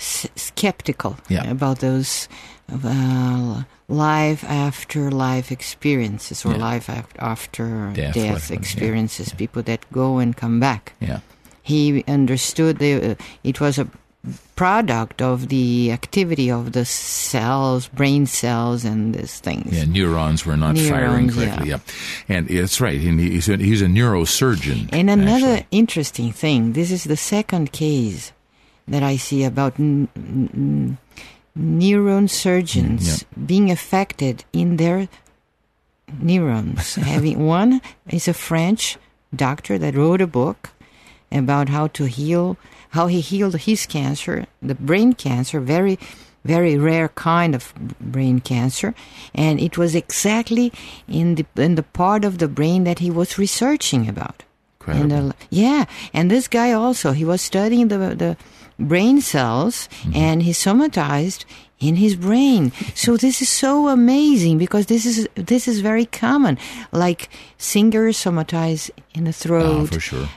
s- 0.00 0.26
skeptical 0.34 1.18
Yeah. 1.28 1.50
about 1.50 1.80
those 1.80 2.26
uh, 2.72 3.64
life 3.88 4.44
after 4.44 5.10
life 5.10 5.52
experiences 5.52 6.44
or 6.46 6.52
Yeah. 6.52 6.72
life 6.72 6.88
after 7.18 7.92
Death, 7.92 8.14
death, 8.14 8.32
whatever, 8.32 8.52
yeah. 8.54 8.58
experiences, 8.58 9.34
people 9.34 9.62
that 9.64 9.84
go 9.92 10.18
and 10.18 10.34
come 10.34 10.58
back. 10.58 10.94
Yeah. 11.00 11.20
He 11.62 12.02
understood 12.08 12.78
the, 12.78 13.10
uh, 13.10 13.14
it 13.44 13.60
was 13.60 13.78
a 13.78 13.86
product 14.54 15.20
of 15.20 15.48
the 15.48 15.90
activity 15.90 16.50
of 16.50 16.72
the 16.72 16.84
cells, 16.84 17.88
brain 17.88 18.26
cells, 18.26 18.84
and 18.84 19.14
these 19.14 19.40
things. 19.40 19.76
Yeah, 19.76 19.84
neurons 19.84 20.46
were 20.46 20.56
not 20.56 20.78
firing 20.78 21.28
correctly. 21.30 21.70
yeah. 21.70 21.78
Yeah, 22.28 22.36
and 22.36 22.50
it's 22.50 22.80
right. 22.80 23.00
And 23.00 23.18
he's 23.18 23.48
a, 23.48 23.56
he's 23.56 23.82
a 23.82 23.86
neurosurgeon. 23.86 24.90
And 24.92 25.10
another 25.10 25.56
actually. 25.56 25.66
interesting 25.72 26.32
thing, 26.32 26.74
this 26.74 26.90
is 26.90 27.04
the 27.04 27.16
second 27.16 27.72
case 27.72 28.32
that 28.86 29.02
I 29.02 29.16
see 29.16 29.42
about 29.42 29.78
n- 29.78 30.08
n- 30.16 30.98
neuron 31.58 32.30
surgeons 32.30 33.24
mm, 33.24 33.46
being 33.46 33.70
affected 33.70 34.44
in 34.52 34.76
their 34.76 35.08
neurons. 36.20 36.94
Having 37.10 37.44
one 37.44 37.80
is 38.08 38.28
a 38.28 38.34
French 38.34 38.98
doctor 39.34 39.78
that 39.78 39.94
wrote 39.96 40.20
a 40.20 40.26
book 40.26 40.70
about 41.32 41.68
how 41.68 41.88
to 41.88 42.04
heal, 42.04 42.56
how 42.90 43.06
he 43.08 43.20
healed 43.20 43.56
his 43.56 43.86
cancer, 43.86 44.46
the 44.60 44.74
brain 44.74 45.12
cancer, 45.14 45.60
very, 45.60 45.98
very 46.44 46.76
rare 46.78 47.08
kind 47.08 47.54
of 47.54 47.72
brain 48.00 48.40
cancer, 48.40 48.94
and 49.34 49.60
it 49.60 49.76
was 49.78 49.94
exactly 49.94 50.72
in 51.08 51.36
the 51.36 51.46
in 51.56 51.74
the 51.76 51.82
part 51.84 52.24
of 52.24 52.38
the 52.38 52.48
brain 52.48 52.84
that 52.84 52.98
he 52.98 53.10
was 53.10 53.38
researching 53.38 54.08
about. 54.08 54.42
Incredible. 54.80 55.14
And 55.16 55.30
uh, 55.30 55.36
yeah, 55.50 55.84
and 56.12 56.30
this 56.30 56.48
guy 56.48 56.72
also 56.72 57.12
he 57.12 57.24
was 57.24 57.40
studying 57.40 57.88
the 57.88 57.98
the 58.16 58.36
brain 58.78 59.20
cells 59.20 59.88
Mm-hmm. 60.02 60.16
and 60.16 60.42
he 60.42 60.50
somatized 60.52 61.44
in 61.78 61.96
his 61.96 62.16
brain. 62.16 62.72
So 62.94 63.16
this 63.16 63.40
is 63.42 63.48
so 63.48 63.88
amazing 63.88 64.58
because 64.58 64.86
this 64.86 65.06
is 65.06 65.28
this 65.34 65.68
is 65.68 65.78
very 65.80 66.06
common. 66.06 66.58
Like 66.90 67.28
singers 67.58 68.16
somatize 68.16 68.90
in 69.14 69.24
the 69.24 69.30
Ah, 69.30 69.42
throat, 69.44 69.88
for 69.94 70.00
sure. 70.00 70.28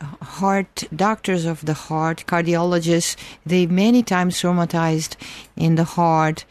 Heart 0.00 0.84
doctors 0.94 1.44
of 1.44 1.64
the 1.64 1.74
heart, 1.74 2.24
cardiologists, 2.26 3.16
they 3.44 3.66
many 3.66 4.02
times 4.02 4.36
traumatized 4.36 5.16
in 5.56 5.74
the 5.74 5.84
heart. 5.84 6.44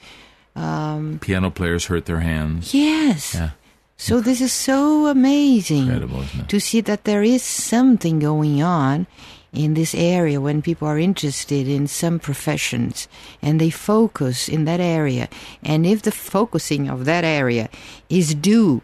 Piano 0.55 1.51
players 1.51 1.85
hurt 1.85 2.05
their 2.05 2.19
hands. 2.21 2.73
Yes. 2.73 3.35
Yeah. 3.35 3.51
So 3.97 4.21
this 4.21 4.41
is 4.41 4.53
so 4.53 5.07
amazing 5.07 5.83
Incredible, 5.83 6.21
isn't 6.21 6.39
it? 6.41 6.49
to 6.49 6.59
see 6.59 6.81
that 6.81 7.05
there 7.05 7.23
is 7.23 7.41
something 7.41 8.19
going 8.19 8.61
on 8.61 9.07
in 9.51 9.73
this 9.73 9.95
area 9.95 10.39
when 10.39 10.61
people 10.61 10.87
are 10.87 10.99
interested 10.99 11.67
in 11.67 11.87
some 11.87 12.19
professions 12.19 13.07
and 13.41 13.59
they 13.59 13.71
focus 13.71 14.47
in 14.47 14.65
that 14.65 14.79
area. 14.79 15.27
And 15.63 15.85
if 15.85 16.03
the 16.03 16.11
focusing 16.11 16.89
of 16.89 17.05
that 17.05 17.23
area 17.23 17.69
is 18.07 18.35
due 18.35 18.83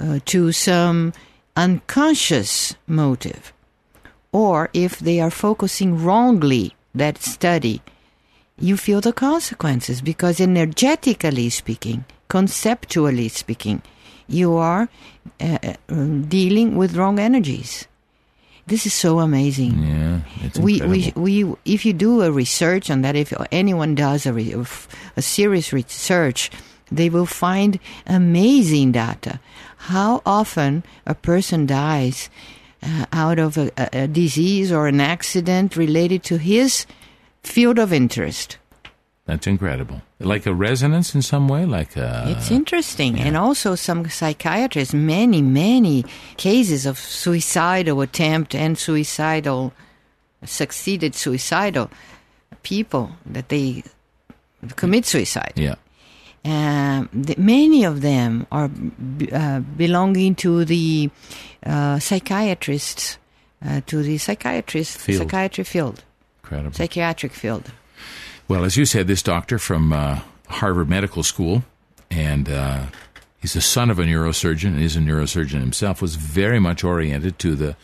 uh, 0.00 0.18
to 0.26 0.50
some 0.50 1.12
unconscious 1.54 2.74
motive, 2.88 3.52
or 4.34 4.68
if 4.74 4.98
they 4.98 5.20
are 5.22 5.30
focusing 5.30 6.02
wrongly 6.02 6.74
that 6.92 7.22
study, 7.22 7.80
you 8.58 8.76
feel 8.76 9.00
the 9.00 9.12
consequences 9.12 10.02
because 10.02 10.40
energetically 10.40 11.48
speaking, 11.50 12.04
conceptually 12.26 13.28
speaking, 13.28 13.80
you 14.26 14.56
are 14.56 14.88
uh, 15.40 15.58
uh, 15.62 15.74
um, 15.88 16.22
dealing 16.26 16.74
with 16.74 16.96
wrong 16.96 17.20
energies. 17.20 17.86
This 18.66 18.86
is 18.86 18.94
so 18.94 19.20
amazing. 19.20 19.78
Yeah, 19.78 20.20
it's 20.42 20.58
We, 20.58 20.80
incredible. 20.80 21.22
we, 21.22 21.44
we, 21.44 21.54
if 21.64 21.84
you 21.86 21.92
do 21.92 22.22
a 22.22 22.32
research 22.32 22.90
on 22.90 23.02
that, 23.02 23.14
if 23.14 23.32
anyone 23.52 23.94
does 23.94 24.26
a, 24.26 24.32
re, 24.32 24.50
a 25.16 25.22
serious 25.22 25.72
research, 25.72 26.50
they 26.90 27.08
will 27.10 27.26
find 27.26 27.78
amazing 28.06 28.92
data. 28.92 29.38
How 29.92 30.22
often 30.24 30.82
a 31.06 31.14
person 31.14 31.66
dies 31.66 32.30
uh, 32.84 33.06
out 33.12 33.38
of 33.38 33.56
a, 33.56 33.70
a, 33.76 34.04
a 34.04 34.08
disease 34.08 34.70
or 34.70 34.86
an 34.86 35.00
accident 35.00 35.76
related 35.76 36.22
to 36.24 36.38
his 36.38 36.86
field 37.42 37.78
of 37.78 37.92
interest. 37.92 38.58
That's 39.26 39.46
incredible. 39.46 40.02
Like 40.20 40.44
a 40.44 40.52
resonance 40.52 41.14
in 41.14 41.22
some 41.22 41.48
way, 41.48 41.64
like 41.64 41.96
a. 41.96 42.24
It's 42.28 42.50
interesting. 42.50 43.18
And 43.18 43.36
also, 43.36 43.74
some 43.74 44.08
psychiatrists, 44.08 44.92
many, 44.92 45.40
many 45.40 46.04
cases 46.36 46.84
of 46.84 46.98
suicidal 46.98 48.02
attempt 48.02 48.54
and 48.54 48.76
suicidal, 48.76 49.72
succeeded 50.44 51.14
suicidal 51.14 51.90
people 52.62 53.12
that 53.24 53.48
they 53.48 53.82
commit 54.76 55.06
suicide. 55.06 55.52
yeah. 55.56 55.76
Um, 56.44 57.08
the, 57.12 57.34
many 57.38 57.84
of 57.84 58.02
them 58.02 58.46
are 58.52 58.68
b- 58.68 59.30
uh, 59.32 59.60
belonging 59.60 60.34
to 60.36 60.64
the 60.66 61.10
uh, 61.64 61.98
psychiatrists, 61.98 63.16
uh, 63.64 63.80
to 63.86 64.02
the 64.02 64.18
psychiatrist 64.18 64.98
Field. 64.98 65.20
psychiatry 65.22 65.64
field, 65.64 66.04
Incredible. 66.42 66.72
psychiatric 66.74 67.32
field. 67.32 67.72
Well, 68.46 68.64
as 68.64 68.76
you 68.76 68.84
said, 68.84 69.06
this 69.06 69.22
doctor 69.22 69.58
from 69.58 69.92
uh, 69.94 70.20
Harvard 70.48 70.88
Medical 70.90 71.22
School, 71.22 71.64
and 72.10 72.48
uh, 72.50 72.86
he's 73.40 73.54
the 73.54 73.62
son 73.62 73.88
of 73.88 73.98
a 73.98 74.02
neurosurgeon 74.04 74.66
and 74.74 74.82
is 74.82 74.96
a 74.96 75.00
neurosurgeon 75.00 75.60
himself, 75.60 76.02
was 76.02 76.16
very 76.16 76.60
much 76.60 76.84
oriented 76.84 77.38
to 77.38 77.54
the 77.54 77.74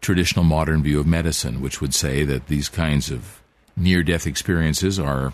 traditional 0.00 0.44
modern 0.44 0.82
view 0.82 0.98
of 0.98 1.06
medicine, 1.06 1.60
which 1.60 1.80
would 1.80 1.94
say 1.94 2.24
that 2.24 2.48
these 2.48 2.68
kinds 2.68 3.12
of 3.12 3.40
near 3.76 4.02
death 4.02 4.26
experiences 4.26 4.98
are 4.98 5.32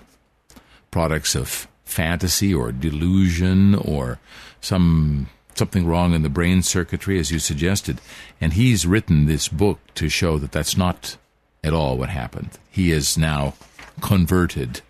products 0.90 1.34
of 1.34 1.66
fantasy 1.88 2.54
or 2.54 2.72
delusion 2.72 3.74
or 3.74 4.18
some 4.60 5.28
something 5.54 5.86
wrong 5.86 6.14
in 6.14 6.22
the 6.22 6.28
brain 6.28 6.62
circuitry 6.62 7.18
as 7.18 7.32
you 7.32 7.38
suggested. 7.40 8.00
And 8.40 8.52
he's 8.52 8.86
written 8.86 9.26
this 9.26 9.48
book 9.48 9.80
to 9.96 10.08
show 10.08 10.38
that 10.38 10.52
that's 10.52 10.76
not 10.76 11.16
at 11.64 11.72
all 11.72 11.98
what 11.98 12.10
happened. 12.10 12.50
He 12.70 12.92
is 12.92 13.18
now 13.18 13.54
converted 14.00 14.82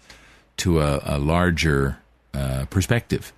to 0.59 0.81
a, 0.81 1.01
a 1.05 1.19
larger 1.19 1.99
uh, 2.35 2.67
perspective. 2.69 3.33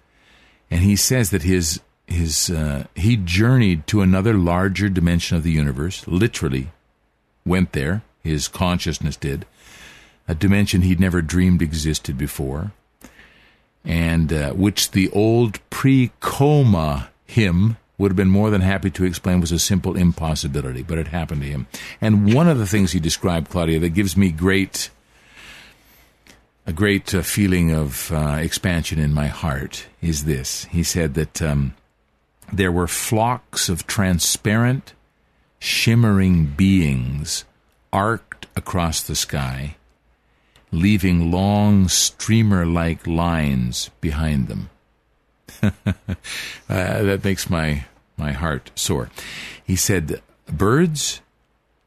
And 0.71 0.81
he 0.81 0.97
says 0.97 1.31
that 1.31 1.43
his 1.43 1.81
his 2.07 2.51
uh, 2.51 2.87
he 2.97 3.17
journeyed 3.17 3.87
to 3.87 4.03
another 4.03 4.35
larger 4.35 4.89
dimension 4.89 5.37
of 5.37 5.45
the 5.45 5.53
universe 5.53 6.07
literally 6.09 6.73
went 7.47 7.73
there 7.73 8.03
his 8.23 8.49
consciousness 8.49 9.17
did 9.17 9.47
a 10.27 10.35
dimension 10.35 10.83
he'd 10.83 11.01
never 11.01 11.23
dreamed 11.23 11.63
existed 11.63 12.19
before 12.19 12.73
and 13.85 14.33
uh, 14.33 14.53
which 14.53 14.91
the 14.91 15.11
old 15.11 15.59
pre-coma 15.71 17.11
him 17.27 17.77
would 17.99 18.11
have 18.11 18.17
been 18.17 18.31
more 18.31 18.51
than 18.51 18.63
happy 18.63 18.91
to 18.91 19.05
explain 19.05 19.41
was 19.41 19.53
a 19.53 19.59
simple 19.59 19.97
impossibility, 19.97 20.83
but 20.83 20.99
it 20.99 21.09
happened 21.09 21.43
to 21.43 21.49
him. 21.49 21.67
And 22.01 22.33
one 22.33 22.49
of 22.49 22.59
the 22.59 22.67
things 22.67 22.93
he 22.93 23.01
described, 23.01 23.51
Claudia, 23.51 23.79
that 23.81 23.91
gives 23.91 24.17
me 24.17 24.31
great 24.31 24.91
a 26.67 26.73
great 26.73 27.15
uh, 27.15 27.23
feeling 27.23 27.73
of 27.73 28.13
uh, 28.13 28.39
expansion 28.41 28.99
in 28.99 29.13
my 29.13 29.27
heart 29.27 29.87
is 30.01 30.25
this. 30.25 30.67
He 30.67 30.83
said 30.83 31.15
that 31.15 31.43
um, 31.43 31.75
there 32.53 32.71
were 32.71 32.87
flocks 32.87 33.69
of 33.69 33.87
transparent, 33.87 34.93
shimmering 35.59 36.47
beings 36.47 37.45
arced 37.93 38.47
across 38.57 39.03
the 39.03 39.17
sky 39.17 39.77
leaving 40.73 41.31
long 41.31 41.89
streamer 41.89 42.65
like 42.65 43.07
lines 43.07 43.91
behind 44.01 44.49
them. 44.49 44.71
uh, 45.63 45.71
that 46.69 47.21
makes 47.25 47.51
my, 47.51 47.85
my 48.17 48.33
heart 48.33 48.71
sore. 48.75 49.11
He 49.65 49.77
said, 49.77 50.23
Birds 50.47 51.21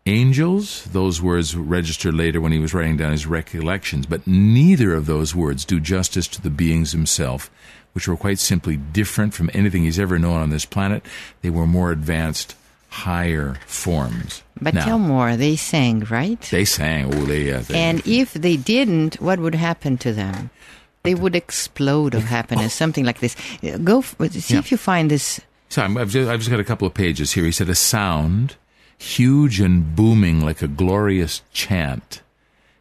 angels. 0.05 0.83
Those 0.85 1.21
words 1.21 1.55
registered 1.55 2.13
later 2.13 2.41
when 2.41 2.51
he 2.51 2.59
was 2.59 2.73
writing 2.73 2.97
down 2.97 3.11
his 3.11 3.25
recollections, 3.25 4.05
but 4.05 4.27
neither 4.27 4.93
of 4.93 5.05
those 5.05 5.33
words 5.35 5.65
do 5.65 5.79
justice 5.79 6.27
to 6.29 6.41
the 6.41 6.49
beings 6.49 6.91
himself, 6.91 7.49
which 7.93 8.07
were 8.07 8.17
quite 8.17 8.39
simply 8.39 8.77
different 8.77 9.33
from 9.33 9.49
anything 9.53 9.83
he's 9.83 9.99
ever 9.99 10.19
known 10.19 10.41
on 10.41 10.49
this 10.49 10.65
planet. 10.65 11.05
They 11.41 11.49
were 11.49 11.67
more 11.67 11.91
advanced, 11.91 12.55
higher 12.93 13.55
forms. 13.65 14.43
But 14.61 14.75
now, 14.75 14.85
tell 14.85 14.99
more. 14.99 15.35
They 15.35 15.55
sang, 15.55 16.01
right? 16.09 16.39
they 16.51 16.63
sang. 16.65 17.13
Oh, 17.13 17.25
they, 17.25 17.51
uh, 17.51 17.61
they 17.61 17.75
and 17.75 18.01
if 18.05 18.33
they 18.33 18.55
didn't, 18.55 19.19
what 19.19 19.39
would 19.39 19.55
happen 19.55 19.97
to 19.99 20.13
them? 20.13 20.49
They 21.01 21.15
would 21.15 21.35
explode 21.35 22.13
of 22.15 22.23
happiness, 22.23 22.73
something 22.73 23.03
like 23.03 23.19
this. 23.19 23.35
Go 23.83 23.99
f- 23.99 24.15
see 24.31 24.53
Yeah. 24.53 24.59
if 24.59 24.71
you 24.71 24.77
find 24.77 25.09
this. 25.11 25.41
So 25.69 25.81
I'm- 25.81 25.97
I've 25.97 26.11
just, 26.11 26.29
I've 26.29 26.39
just 26.39 26.51
got 26.51 26.59
a 26.61 26.63
couple 26.63 26.87
of 26.87 26.93
pages 26.93 27.33
here. 27.33 27.43
He 27.45 27.51
said, 27.51 27.67
a 27.67 27.75
sound, 27.75 28.55
huge 28.97 29.59
and 29.59 29.95
booming 29.95 30.39
like 30.45 30.61
a 30.61 30.67
glorious 30.67 31.41
chant, 31.51 32.21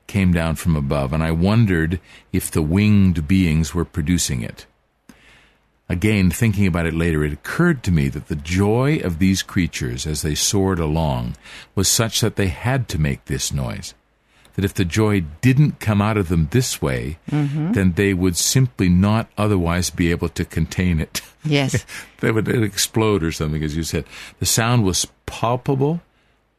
came 0.06 0.32
down 0.32 0.54
from 0.56 0.76
above, 0.76 1.12
and 1.12 1.22
I 1.22 1.30
wondered 1.32 1.98
if 2.32 2.50
the 2.50 2.62
winged 2.62 3.26
beings 3.26 3.74
were 3.74 3.84
producing 3.86 4.42
it. 4.42 4.66
Again, 5.88 6.30
thinking 6.30 6.66
about 6.66 6.86
it 6.86 6.94
later, 6.94 7.24
it 7.24 7.32
occurred 7.32 7.82
to 7.82 7.90
me 7.90 8.08
that 8.08 8.28
the 8.28 8.36
joy 8.36 8.98
of 8.98 9.18
these 9.18 9.42
creatures 9.42 10.06
as 10.06 10.22
they 10.22 10.34
soared 10.34 10.78
along 10.78 11.36
was 11.74 11.88
such 11.88 12.20
that 12.20 12.36
they 12.36 12.48
had 12.48 12.88
to 12.88 13.00
make 13.00 13.26
this 13.26 13.52
noise. 13.52 13.94
That 14.54 14.64
if 14.64 14.74
the 14.74 14.84
joy 14.84 15.24
didn't 15.40 15.80
come 15.80 16.00
out 16.00 16.16
of 16.16 16.28
them 16.28 16.48
this 16.50 16.80
way, 16.80 17.18
mm-hmm. 17.30 17.72
then 17.72 17.92
they 17.92 18.14
would 18.14 18.36
simply 18.36 18.88
not 18.88 19.30
otherwise 19.36 19.90
be 19.90 20.10
able 20.10 20.28
to 20.30 20.44
contain 20.44 21.00
it. 21.00 21.20
Yes. 21.44 21.84
they 22.20 22.30
would 22.30 22.48
explode 22.48 23.22
or 23.22 23.32
something, 23.32 23.62
as 23.62 23.76
you 23.76 23.82
said. 23.82 24.04
The 24.38 24.46
sound 24.46 24.84
was 24.84 25.06
palpable, 25.26 26.00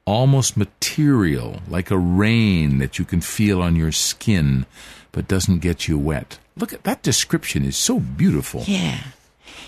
almost 0.05 0.57
material, 0.57 1.61
like 1.67 1.91
a 1.91 1.97
rain 1.97 2.79
that 2.79 2.99
you 2.99 3.05
can 3.05 3.21
feel 3.21 3.61
on 3.61 3.75
your 3.75 3.91
skin, 3.91 4.65
but 5.13 5.29
doesn't 5.29 5.59
get 5.59 5.87
you 5.87 5.97
wet. 5.97 6.37
Look 6.57 6.73
at 6.73 6.83
that 6.83 7.01
description 7.01 7.63
is 7.63 7.77
so 7.77 7.99
beautiful. 8.01 8.63
Yeah. 8.67 8.99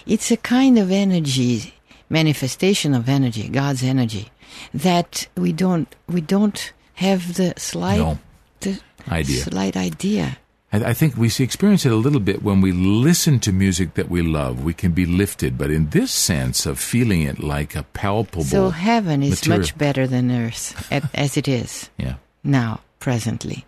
It's 0.06 0.30
a 0.32 0.38
kind 0.38 0.78
of 0.78 0.92
energy, 0.92 1.74
manifestation 2.10 2.94
of 2.94 3.08
energy, 3.08 3.48
God's 3.48 3.84
energy, 3.84 4.30
that 4.74 5.28
we 5.38 5.54
don't 5.54 5.88
we 6.08 6.22
don't 6.22 6.74
have 6.96 7.36
the 7.36 7.54
slight 7.58 7.98
No. 8.00 8.20
the 8.60 8.80
Idea. 9.10 9.44
slight 9.44 9.78
idea. 9.78 10.38
I, 10.74 10.92
I 10.92 10.94
think 10.94 11.16
we 11.18 11.30
see- 11.30 11.44
experience 11.44 11.86
it 11.86 11.92
a 11.92 11.96
little 11.96 12.20
bit 12.20 12.42
when 12.44 12.62
we 12.62 12.72
listen 12.72 13.40
to 13.42 13.52
music 13.52 13.94
that 13.96 14.10
we 14.10 14.22
love. 14.22 14.64
We 14.64 14.74
can 14.74 14.92
be 14.94 15.06
lifted, 15.06 15.58
but 15.58 15.70
in 15.70 15.90
this 15.90 16.12
sense 16.12 16.66
of 16.66 16.80
feeling 16.80 17.22
it 17.22 17.40
like 17.40 17.76
a 17.76 17.84
palpable. 17.94 18.44
So 18.44 18.70
heaven 18.70 19.22
is 19.24 19.42
material. 19.42 19.60
much 19.62 19.78
better 19.78 20.08
than 20.08 20.32
earth 20.32 20.74
at, 20.92 21.04
as 21.14 21.38
it 21.38 21.48
is. 21.48 21.90
yeah. 21.98 22.16
now, 22.44 22.80
presently. 23.06 23.68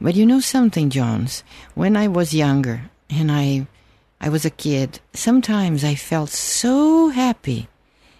But 0.00 0.14
you 0.14 0.24
know 0.24 0.38
something, 0.38 0.88
Jones? 0.88 1.42
When 1.74 1.96
I 1.96 2.06
was 2.06 2.32
younger 2.32 2.82
and 3.10 3.28
I, 3.28 3.66
I 4.20 4.28
was 4.28 4.44
a 4.44 4.50
kid, 4.66 5.00
sometimes 5.12 5.82
I 5.82 5.96
felt 5.96 6.30
so 6.30 7.08
happy 7.08 7.66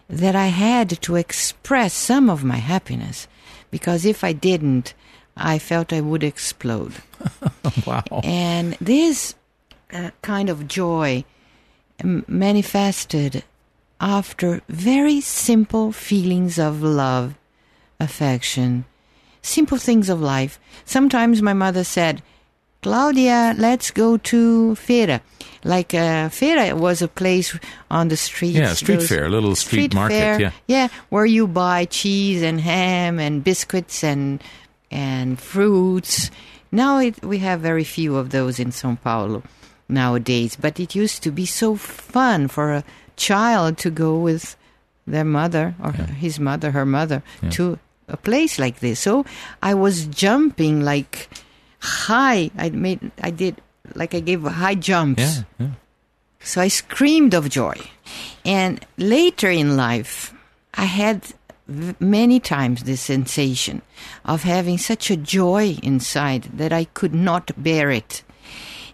that 0.09 0.35
I 0.35 0.47
had 0.47 1.01
to 1.03 1.15
express 1.15 1.95
some 1.95 2.29
of 2.29 2.43
my 2.43 2.57
happiness 2.57 3.29
because 3.71 4.05
if 4.05 4.25
I 4.25 4.33
didn't, 4.33 4.95
I 5.37 5.61
felt 5.61 5.93
I 5.93 6.01
would 6.01 6.25
explode. 6.25 6.95
Wow. 7.87 8.21
And 8.25 8.77
this 8.81 9.37
uh, 9.93 10.11
kind 10.23 10.51
of 10.51 10.67
joy 10.67 11.25
um, 12.03 12.25
manifested 12.27 13.45
after 14.01 14.63
very 14.69 15.21
simple 15.21 15.93
feelings 15.93 16.59
of 16.59 16.83
love, 16.83 17.35
affection, 18.01 18.85
simple 19.49 19.79
things 19.79 20.09
of 20.09 20.21
life. 20.21 20.61
Sometimes 20.85 21.43
my 21.43 21.53
mother 21.55 21.85
said, 21.85 22.23
Claudia, 22.83 23.55
let's 23.59 23.91
go 23.91 24.17
to 24.19 24.77
Feira. 24.79 25.21
Like 25.65 25.93
uh, 25.95 26.29
Feira 26.31 26.73
was 26.79 27.03
a 27.03 27.09
place 27.09 27.59
on 27.91 28.09
the 28.09 28.17
street. 28.17 28.55
Yeah, 28.55 28.75
street 28.75 29.03
fair, 29.03 29.27
a 29.27 29.29
little 29.29 29.57
street 29.57 29.93
market, 29.95 30.41
yeah. 30.41 30.53
yeah, 30.69 30.89
where 31.09 31.27
you 31.27 31.49
buy 31.49 31.87
cheese 31.87 32.43
and 32.43 32.61
ham 32.61 33.19
and 33.19 33.43
biscuits 33.43 34.05
and 34.05 34.41
and 34.91 35.39
fruits. 35.41 36.31
Now 36.71 36.99
it, 36.99 37.21
we 37.25 37.39
have 37.39 37.61
very 37.61 37.85
few 37.85 38.17
of 38.17 38.31
those 38.31 38.61
in 38.61 38.71
São 38.71 38.97
Paulo 39.01 39.43
nowadays, 39.89 40.55
but 40.55 40.79
it 40.79 40.95
used 40.95 41.23
to 41.25 41.33
be 41.33 41.47
so 41.47 41.75
fun 41.75 42.47
for 42.47 42.73
a 42.73 42.85
child 43.17 43.79
to 43.79 43.91
go 43.91 44.17
with 44.19 44.57
their 45.07 45.25
mother 45.25 45.75
or 45.83 45.93
his 45.93 46.39
mother, 46.39 46.71
her 46.71 46.87
mother, 46.87 47.23
Yeah. 47.43 47.51
to 47.51 47.79
a 48.09 48.17
place 48.17 48.59
like 48.59 48.81
this. 48.81 49.01
So 49.01 49.25
I 49.63 49.75
was 49.75 50.07
jumping 50.07 50.83
like 50.83 51.29
high. 51.81 52.51
I 52.57 52.71
made, 52.71 53.11
I 53.23 53.31
did 53.31 53.61
like 53.95 54.15
I 54.15 54.21
gave 54.21 54.43
high 54.43 54.75
jumps. 54.75 55.23
Yeah. 55.23 55.43
yeah. 55.59 55.67
So 56.41 56.61
I 56.61 56.69
screamed 56.69 57.35
of 57.35 57.49
joy. 57.49 57.77
And 58.45 58.85
later 58.97 59.51
in 59.51 59.77
life, 59.77 60.33
I 60.75 60.85
had 60.85 61.27
v- 61.67 61.95
many 62.01 62.41
times 62.41 62.85
this 62.85 63.01
sensation 63.01 63.83
of 64.25 64.43
having 64.45 64.79
such 64.79 65.11
a 65.11 65.17
joy 65.17 65.77
inside 65.83 66.45
that 66.55 66.73
I 66.73 66.85
could 66.85 67.15
not 67.15 67.51
bear 67.57 67.91
it. 67.91 68.23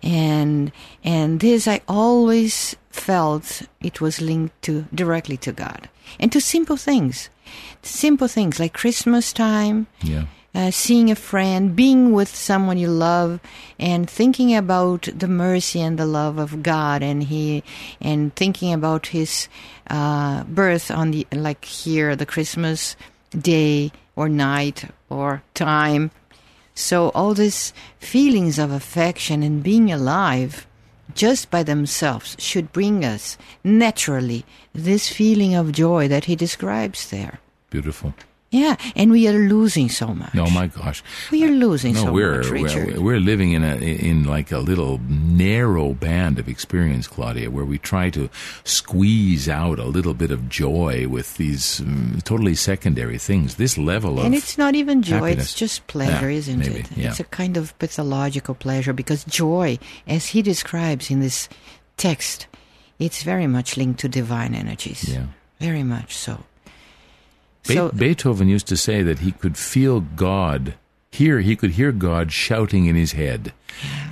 And 0.03 0.73
and 1.03 1.41
this 1.41 1.67
I 1.69 1.81
always 1.89 2.77
felt 2.95 3.63
it 3.83 4.01
was 4.01 4.21
linked 4.21 4.55
to 4.63 4.87
directly 4.95 5.37
to 5.39 5.53
God 5.53 5.89
and 6.21 6.31
to 6.33 6.41
simple 6.41 6.77
things. 6.77 7.29
Simple 7.83 8.29
things 8.29 8.59
like 8.61 8.73
Christmas 8.73 9.33
time, 9.33 9.87
Yeah. 10.03 10.25
uh, 10.55 10.71
seeing 10.71 11.11
a 11.11 11.17
friend, 11.17 11.75
being 11.75 12.13
with 12.13 12.29
someone 12.35 12.79
you 12.79 12.89
love, 12.89 13.41
and 13.79 14.09
thinking 14.09 14.55
about 14.55 15.09
the 15.15 15.29
mercy 15.29 15.81
and 15.83 15.99
the 15.99 16.07
love 16.07 16.39
of 16.39 16.63
God, 16.63 17.03
and 17.03 17.25
He, 17.25 17.63
and 18.01 18.35
thinking 18.37 18.73
about 18.73 19.09
His 19.09 19.49
uh, 19.91 20.45
birth 20.45 20.91
on 20.91 21.11
the 21.11 21.27
like 21.33 21.65
here, 21.65 22.15
the 22.17 22.27
Christmas 22.27 22.97
day 23.37 23.91
or 24.17 24.29
night 24.29 24.85
or 25.11 25.43
time. 25.55 26.11
So 26.75 27.11
all 27.15 27.35
these 27.35 27.73
feelings 27.99 28.59
of 28.59 28.71
affection 28.71 29.43
and 29.43 29.63
being 29.63 29.91
alive, 29.93 30.67
just 31.15 31.51
by 31.51 31.63
themselves, 31.63 32.37
should 32.39 32.73
bring 32.73 33.05
us 33.05 33.39
naturally 33.63 34.45
this 34.73 35.09
feeling 35.09 35.55
of 35.55 35.73
joy 35.73 36.09
that 36.09 36.25
He 36.27 36.37
describes 36.37 37.11
there. 37.11 37.41
Beautiful. 37.71 38.15
Yeah, 38.55 38.77
and 38.95 39.11
we 39.11 39.27
are 39.27 39.33
losing 39.55 39.89
so 39.89 40.15
much. 40.15 40.33
No, 40.33 40.47
my 40.51 40.69
gosh. 40.69 41.03
We 41.33 41.43
are 41.45 41.51
losing 41.51 41.95
No, 41.95 42.05
so 42.05 42.13
we're, 42.13 42.37
much, 42.39 42.51
Richard. 42.51 42.87
we're 42.99 43.03
we're 43.03 43.21
living 43.21 43.51
in 43.53 43.65
a 43.65 43.75
in 43.77 44.23
like 44.25 44.53
a 44.53 44.59
little 44.71 45.01
narrow 45.09 45.93
band 45.95 46.39
of 46.39 46.47
experience, 46.49 47.09
Claudia, 47.09 47.51
where 47.51 47.65
we 47.65 47.79
try 47.79 48.11
to 48.11 48.31
squeeze 48.63 49.49
out 49.49 49.79
a 49.79 49.85
little 49.97 50.15
bit 50.15 50.31
of 50.31 50.49
joy 50.49 51.07
with 51.09 51.37
these 51.37 51.81
um, 51.81 52.19
totally 52.25 52.55
secondary 52.55 53.19
things. 53.19 53.57
This 53.57 53.77
level 53.77 54.19
of 54.21 54.27
and 54.27 54.35
it's 54.35 54.57
not 54.57 54.75
even 54.75 55.03
joy, 55.03 55.15
happiness. 55.35 55.45
it's 55.51 55.55
just 55.55 55.87
pleasure, 55.89 56.31
Yeah, 56.31 56.39
isn't 56.39 56.59
maybe, 56.59 56.81
it? 56.81 56.97
yeah. 56.97 57.09
It's 57.11 57.21
a 57.21 57.25
kind 57.25 57.57
of 57.57 57.77
pathological 57.79 58.55
pleasure 58.55 58.93
because 58.93 59.25
joy, 59.25 59.79
as 60.07 60.27
he 60.27 60.43
describes 60.43 61.11
in 61.11 61.21
this 61.21 61.49
text, 61.97 62.47
it's 62.99 63.23
very 63.25 63.47
much 63.47 63.77
linked 63.77 64.01
to 64.01 64.09
divine 64.09 64.55
energies. 64.55 65.09
yeah. 65.09 65.27
Very 65.61 65.83
much 65.83 66.15
so. 66.15 66.45
Be- 67.67 67.75
So, 67.75 67.91
Beethoven 67.91 68.49
used 68.49 68.67
to 68.69 68.77
say 68.77 69.03
that 69.03 69.21
he 69.21 69.33
could 69.33 69.57
feel 69.57 70.01
God. 70.01 70.75
Here, 71.11 71.41
he 71.41 71.55
could 71.57 71.73
hear 71.73 71.93
God 71.93 72.33
shouting 72.33 72.87
in 72.87 72.97
his 72.97 73.13
head, 73.13 73.53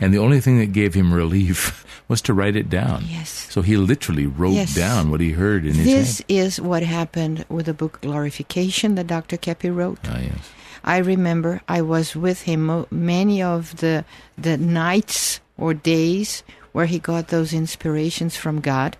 and 0.01 0.15
the 0.15 0.19
only 0.19 0.41
thing 0.41 0.59
that 0.59 0.73
gave 0.73 0.95
him 0.95 1.13
relief 1.13 1.85
was 2.09 2.23
to 2.23 2.33
write 2.35 2.55
it 2.57 2.71
down. 2.71 3.05
yes. 3.09 3.49
So 3.51 3.61
he 3.63 3.77
literally 3.77 4.27
wrote 4.27 4.55
Yes. 4.55 4.75
down 4.75 5.11
what 5.11 5.21
he 5.21 5.33
heard 5.33 5.65
in 5.67 5.75
his 5.75 5.85
This 5.87 6.19
head. 6.19 6.27
is 6.29 6.61
what 6.61 6.83
happened 6.85 7.45
with 7.49 7.67
the 7.67 7.75
book 7.75 8.01
Glorification 8.03 8.95
that 8.95 9.07
Dr. 9.09 9.37
Keppe 9.37 9.69
wrote. 9.75 9.99
Ah, 10.05 10.19
yes. 10.21 10.51
I 10.85 10.99
remember 10.99 11.61
I 11.69 11.81
was 11.83 12.15
with 12.17 12.43
him 12.43 12.87
many 12.91 13.43
of 13.43 13.77
the 13.79 14.05
the 14.39 14.57
nights 14.57 15.41
or 15.57 15.75
days 15.75 16.43
where 16.73 16.87
he 16.87 16.99
got 16.99 17.29
those 17.29 17.53
inspirations 17.53 18.37
from 18.37 18.61
God, 18.61 18.97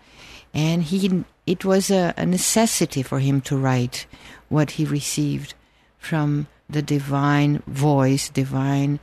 and 0.55 0.83
he 0.83 1.25
it 1.47 1.65
was 1.65 1.91
a, 1.91 2.15
a 2.17 2.25
necessity 2.27 3.03
for 3.03 3.19
him 3.21 3.41
to 3.43 3.57
write 3.57 4.07
what 4.53 4.73
he 4.73 4.85
received 4.85 5.55
from 5.99 6.47
the 6.69 6.83
divine 6.83 7.63
voice, 7.67 8.29
divine 8.29 9.01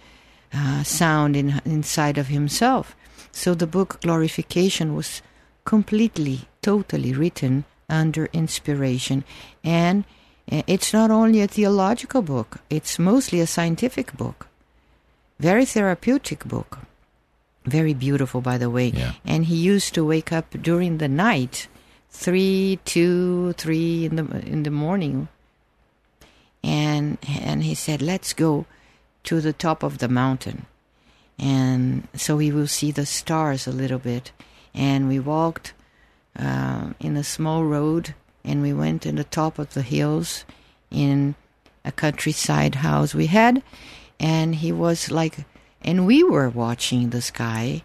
uh, 0.53 0.83
sound 0.83 1.35
in, 1.35 1.61
inside 1.65 2.17
of 2.17 2.27
himself. 2.27 2.95
So 3.31 3.53
the 3.53 3.67
book 3.67 4.01
Glorification 4.01 4.95
was 4.95 5.21
completely, 5.65 6.47
totally 6.61 7.13
written 7.13 7.65
under 7.87 8.25
inspiration. 8.33 9.23
And 9.63 10.03
uh, 10.51 10.63
it's 10.67 10.93
not 10.93 11.11
only 11.11 11.41
a 11.41 11.47
theological 11.47 12.21
book, 12.21 12.57
it's 12.69 12.97
mostly 12.97 13.39
a 13.39 13.47
scientific 13.47 14.13
book. 14.13 14.47
Very 15.39 15.65
therapeutic 15.65 16.45
book. 16.45 16.79
Very 17.65 17.93
beautiful, 17.93 18.41
by 18.41 18.57
the 18.57 18.69
way. 18.69 18.87
Yeah. 18.87 19.13
And 19.25 19.45
he 19.45 19.55
used 19.55 19.93
to 19.93 20.05
wake 20.05 20.31
up 20.33 20.49
during 20.61 20.97
the 20.97 21.07
night, 21.07 21.67
three, 22.09 22.79
two, 22.85 23.53
three 23.53 24.05
in 24.05 24.15
the 24.15 24.25
in 24.45 24.63
the 24.63 24.71
morning, 24.71 25.27
and 26.63 27.17
and 27.27 27.63
he 27.63 27.75
said, 27.75 28.01
"Let's 28.01 28.33
go 28.33 28.65
to 29.23 29.41
the 29.41 29.53
top 29.53 29.83
of 29.83 29.97
the 29.97 30.09
mountain." 30.09 30.65
And 31.37 32.07
so 32.13 32.35
we 32.35 32.51
will 32.51 32.67
see 32.67 32.91
the 32.91 33.05
stars 33.05 33.65
a 33.65 33.71
little 33.71 33.99
bit. 33.99 34.31
And 34.73 35.07
we 35.07 35.19
walked 35.19 35.73
uh, 36.37 36.89
in 36.99 37.15
a 37.15 37.23
small 37.23 37.63
road, 37.63 38.13
and 38.43 38.61
we 38.61 38.73
went 38.73 39.05
in 39.05 39.15
the 39.15 39.23
top 39.23 39.57
of 39.57 39.73
the 39.73 39.81
hills 39.81 40.43
in 40.91 41.35
a 41.85 41.91
countryside 41.91 42.75
house 42.75 43.15
we 43.15 43.27
had. 43.27 43.63
And 44.19 44.55
he 44.55 44.71
was 44.71 45.09
like, 45.11 45.45
and 45.81 46.05
we 46.05 46.23
were 46.23 46.49
watching 46.49 47.09
the 47.09 47.21
sky 47.21 47.83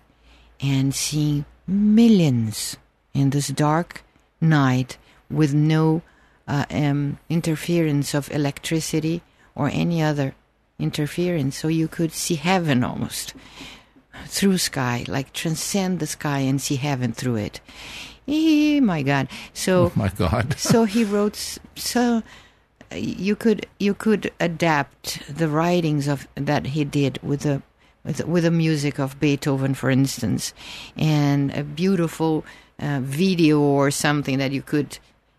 and 0.61 0.95
seeing 0.95 1.45
millions 1.67 2.77
in 3.13 3.31
this 3.31 3.49
dark 3.49 4.03
night 4.41 4.99
with 5.31 5.55
no 5.55 6.03
uh, 6.47 6.65
um, 6.71 7.19
interference 7.29 8.15
of 8.15 8.31
electricity 8.31 9.23
or 9.55 9.69
any 9.69 10.03
other 10.03 10.35
interference. 10.79 11.57
So 11.57 11.69
you 11.69 11.89
could 11.89 12.13
see 12.13 12.35
heaven 12.37 12.85
almost 12.85 13.35
through 14.27 14.59
sky, 14.59 15.05
like 15.09 15.33
transcend 15.33 15.99
the 15.99 16.07
sky 16.07 16.41
and 16.41 16.61
see 16.61 16.77
heaven 16.77 17.13
through 17.13 17.37
it. 17.37 17.61
Eh, 18.27 18.81
my 18.81 19.03
God! 19.03 19.29
So 19.53 19.87
Oh 19.87 19.93
my 19.95 20.09
God. 20.09 20.55
so 20.59 20.85
he 20.85 21.05
wrote 21.05 21.59
so 21.75 22.23
uh, 22.91 22.97
you 22.97 23.37
could 23.37 23.67
you 23.79 23.95
could 23.95 24.33
adapt 24.41 25.21
the 25.29 25.49
writings 25.49 26.09
of 26.09 26.27
that 26.35 26.69
he 26.69 26.85
did 26.85 27.19
with 27.23 27.41
the 27.41 27.63
with, 28.05 28.25
with 28.27 28.45
the 28.45 28.51
music 28.51 28.99
of 28.99 29.19
Beethoven, 29.19 29.75
for 29.75 29.91
instance, 29.91 30.53
and 30.97 31.55
a 31.55 31.65
beautiful 31.65 32.45
uh, 32.79 33.01
video 33.03 33.61
or 33.61 33.91
something 33.91 34.39
that 34.39 34.53
you 34.53 34.63
could 34.63 34.99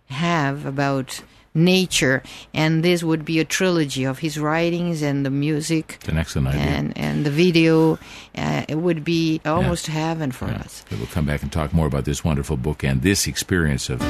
have 0.10 0.65
about 0.65 1.22
nature, 1.58 2.22
and 2.54 2.84
this 2.84 3.02
would 3.02 3.24
be 3.24 3.39
a 3.39 3.46
trilogy 3.46 4.04
of 4.04 4.20
his 4.20 4.38
writings 4.38 5.02
and 5.02 5.26
the 5.26 5.30
music. 5.30 6.00
An 6.08 6.18
excellent 6.18 6.50
idea. 6.50 6.62
And 6.62 6.98
and 6.98 7.26
the 7.26 7.32
video, 7.32 7.98
uh, 8.38 8.65
it 8.68 8.78
would 8.78 9.06
be 9.06 9.39
almost 9.46 9.88
heaven 9.88 10.32
for 10.34 10.48
Yeah. 10.48 10.58
us. 10.65 10.84
We'll 10.91 11.08
come 11.08 11.26
back 11.26 11.44
and 11.44 11.52
talk 11.52 11.74
more 11.74 11.88
about 11.88 12.04
this 12.04 12.24
wonderful 12.26 12.58
book 12.58 12.84
and 12.84 13.02
this 13.02 13.26
experience 13.26 13.89
of 13.89 14.02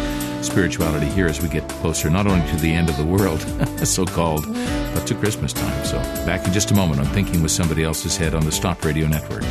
spirituality 0.41 1.05
here 1.07 1.27
as 1.27 1.39
we 1.41 1.47
get 1.49 1.67
closer, 1.69 2.09
not 2.09 2.25
only 2.25 2.47
to 2.49 2.55
the 2.57 2.71
end 2.73 2.89
of 2.89 2.97
the 2.97 3.05
world, 3.05 3.41
so 3.87 4.05
called, 4.05 4.45
but 4.95 5.05
to 5.05 5.13
Christmas 5.13 5.53
time. 5.53 5.85
So, 5.85 5.97
back 6.25 6.47
in 6.47 6.53
just 6.53 6.71
a 6.71 6.75
moment 6.75 6.99
i'm 6.99 7.13
Thinking 7.13 7.41
with 7.43 7.51
Somebody 7.51 7.83
Else's 7.83 8.17
Head 8.17 8.33
on 8.33 8.43
the 8.43 8.51
Stop 8.51 8.83
Radio 8.83 9.07
Network. 9.07 9.43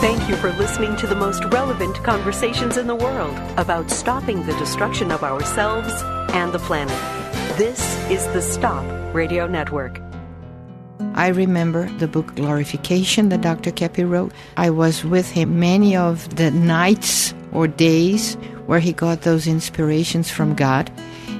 Thank 0.00 0.28
you 0.28 0.36
for 0.36 0.52
listening 0.52 0.94
to 0.98 1.08
the 1.08 1.16
most 1.16 1.42
relevant 1.46 1.96
conversations 2.04 2.76
in 2.76 2.86
the 2.86 2.94
world 2.94 3.36
about 3.58 3.90
stopping 3.90 4.46
the 4.46 4.52
destruction 4.52 5.10
of 5.10 5.24
ourselves 5.24 5.92
and 6.32 6.52
the 6.52 6.60
planet. 6.60 6.96
This 7.58 7.80
is 8.08 8.24
the 8.28 8.40
Stop 8.40 8.84
Radio 9.12 9.48
Network. 9.48 10.00
I 11.14 11.26
remember 11.26 11.90
the 11.98 12.06
book 12.06 12.36
Glorification 12.36 13.30
that 13.30 13.40
Dr. 13.40 13.72
Keppe 13.72 14.08
wrote. 14.08 14.30
I 14.56 14.70
was 14.70 15.04
with 15.04 15.28
him 15.32 15.58
many 15.58 15.96
of 15.96 16.36
the 16.36 16.52
nights 16.52 17.34
or 17.50 17.66
days 17.66 18.34
where 18.66 18.78
he 18.78 18.92
got 18.92 19.22
those 19.22 19.48
inspirations 19.48 20.30
from 20.30 20.54
God, 20.54 20.92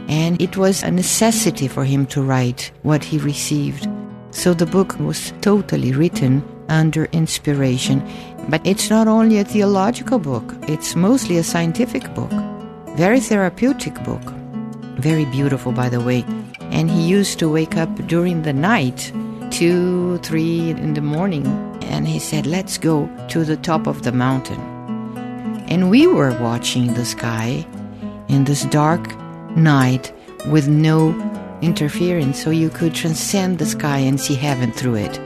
and 0.08 0.42
it 0.42 0.56
was 0.56 0.82
a 0.82 0.90
necessity 0.90 1.68
for 1.68 1.84
him 1.84 2.06
to 2.06 2.22
write 2.22 2.72
what 2.82 3.04
he 3.04 3.18
received. 3.18 3.86
So 4.32 4.52
the 4.52 4.66
book 4.66 4.98
was 4.98 5.32
totally 5.42 5.92
written 5.92 6.42
under 6.68 7.04
inspiration. 7.12 8.02
But 8.48 8.66
it's 8.66 8.88
not 8.88 9.08
only 9.08 9.38
a 9.38 9.44
theological 9.44 10.18
book, 10.18 10.54
it's 10.68 10.96
mostly 10.96 11.36
a 11.36 11.42
scientific 11.42 12.14
book. 12.14 12.32
Very 12.96 13.20
therapeutic 13.20 14.02
book. 14.04 14.22
Very 14.96 15.26
beautiful, 15.26 15.70
by 15.70 15.88
the 15.90 16.00
way. 16.00 16.24
And 16.72 16.90
he 16.90 17.06
used 17.06 17.38
to 17.40 17.48
wake 17.48 17.76
up 17.76 17.94
during 18.06 18.42
the 18.42 18.54
night, 18.54 19.12
two, 19.50 20.18
three 20.18 20.70
in 20.70 20.94
the 20.94 21.02
morning, 21.02 21.46
and 21.84 22.08
he 22.08 22.18
said, 22.18 22.46
Let's 22.46 22.78
go 22.78 23.08
to 23.28 23.44
the 23.44 23.56
top 23.56 23.86
of 23.86 24.02
the 24.02 24.12
mountain. 24.12 24.60
And 25.68 25.90
we 25.90 26.06
were 26.06 26.36
watching 26.40 26.94
the 26.94 27.04
sky 27.04 27.66
in 28.28 28.44
this 28.44 28.64
dark 28.64 29.14
night 29.56 30.12
with 30.46 30.68
no 30.68 31.12
interference, 31.60 32.42
so 32.42 32.50
you 32.50 32.70
could 32.70 32.94
transcend 32.94 33.58
the 33.58 33.66
sky 33.66 33.98
and 33.98 34.18
see 34.18 34.34
heaven 34.34 34.72
through 34.72 34.94
it. 34.96 35.20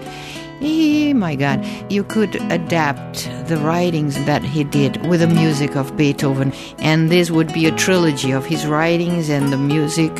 Eh, 0.62 1.12
my 1.12 1.34
God, 1.34 1.64
you 1.90 2.04
could 2.04 2.36
adapt 2.52 3.28
the 3.48 3.56
writings 3.56 4.14
that 4.24 4.44
he 4.44 4.62
did 4.62 5.04
with 5.06 5.20
the 5.20 5.26
music 5.26 5.74
of 5.74 5.96
Beethoven, 5.96 6.52
and 6.78 7.10
this 7.10 7.30
would 7.30 7.52
be 7.52 7.66
a 7.66 7.72
trilogy 7.72 8.30
of 8.30 8.46
his 8.46 8.64
writings 8.66 9.28
and 9.28 9.52
the 9.52 9.56
music. 9.56 10.12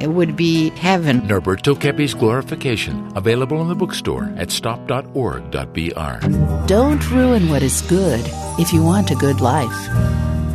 It 0.00 0.08
would 0.08 0.36
be 0.36 0.70
heaven. 0.70 1.20
Norberto 1.22 1.78
Keppe's 1.78 2.14
Glorification, 2.14 3.12
available 3.14 3.60
in 3.60 3.68
the 3.68 3.74
bookstore 3.74 4.32
at 4.36 4.50
stop.org.br. 4.50 6.66
Don't 6.66 7.10
ruin 7.10 7.50
what 7.50 7.62
is 7.62 7.82
good 7.82 8.22
if 8.58 8.72
you 8.72 8.82
want 8.82 9.10
a 9.10 9.14
good 9.16 9.42
life. 9.42 9.88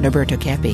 Roberto 0.01 0.37
Keppe. 0.37 0.73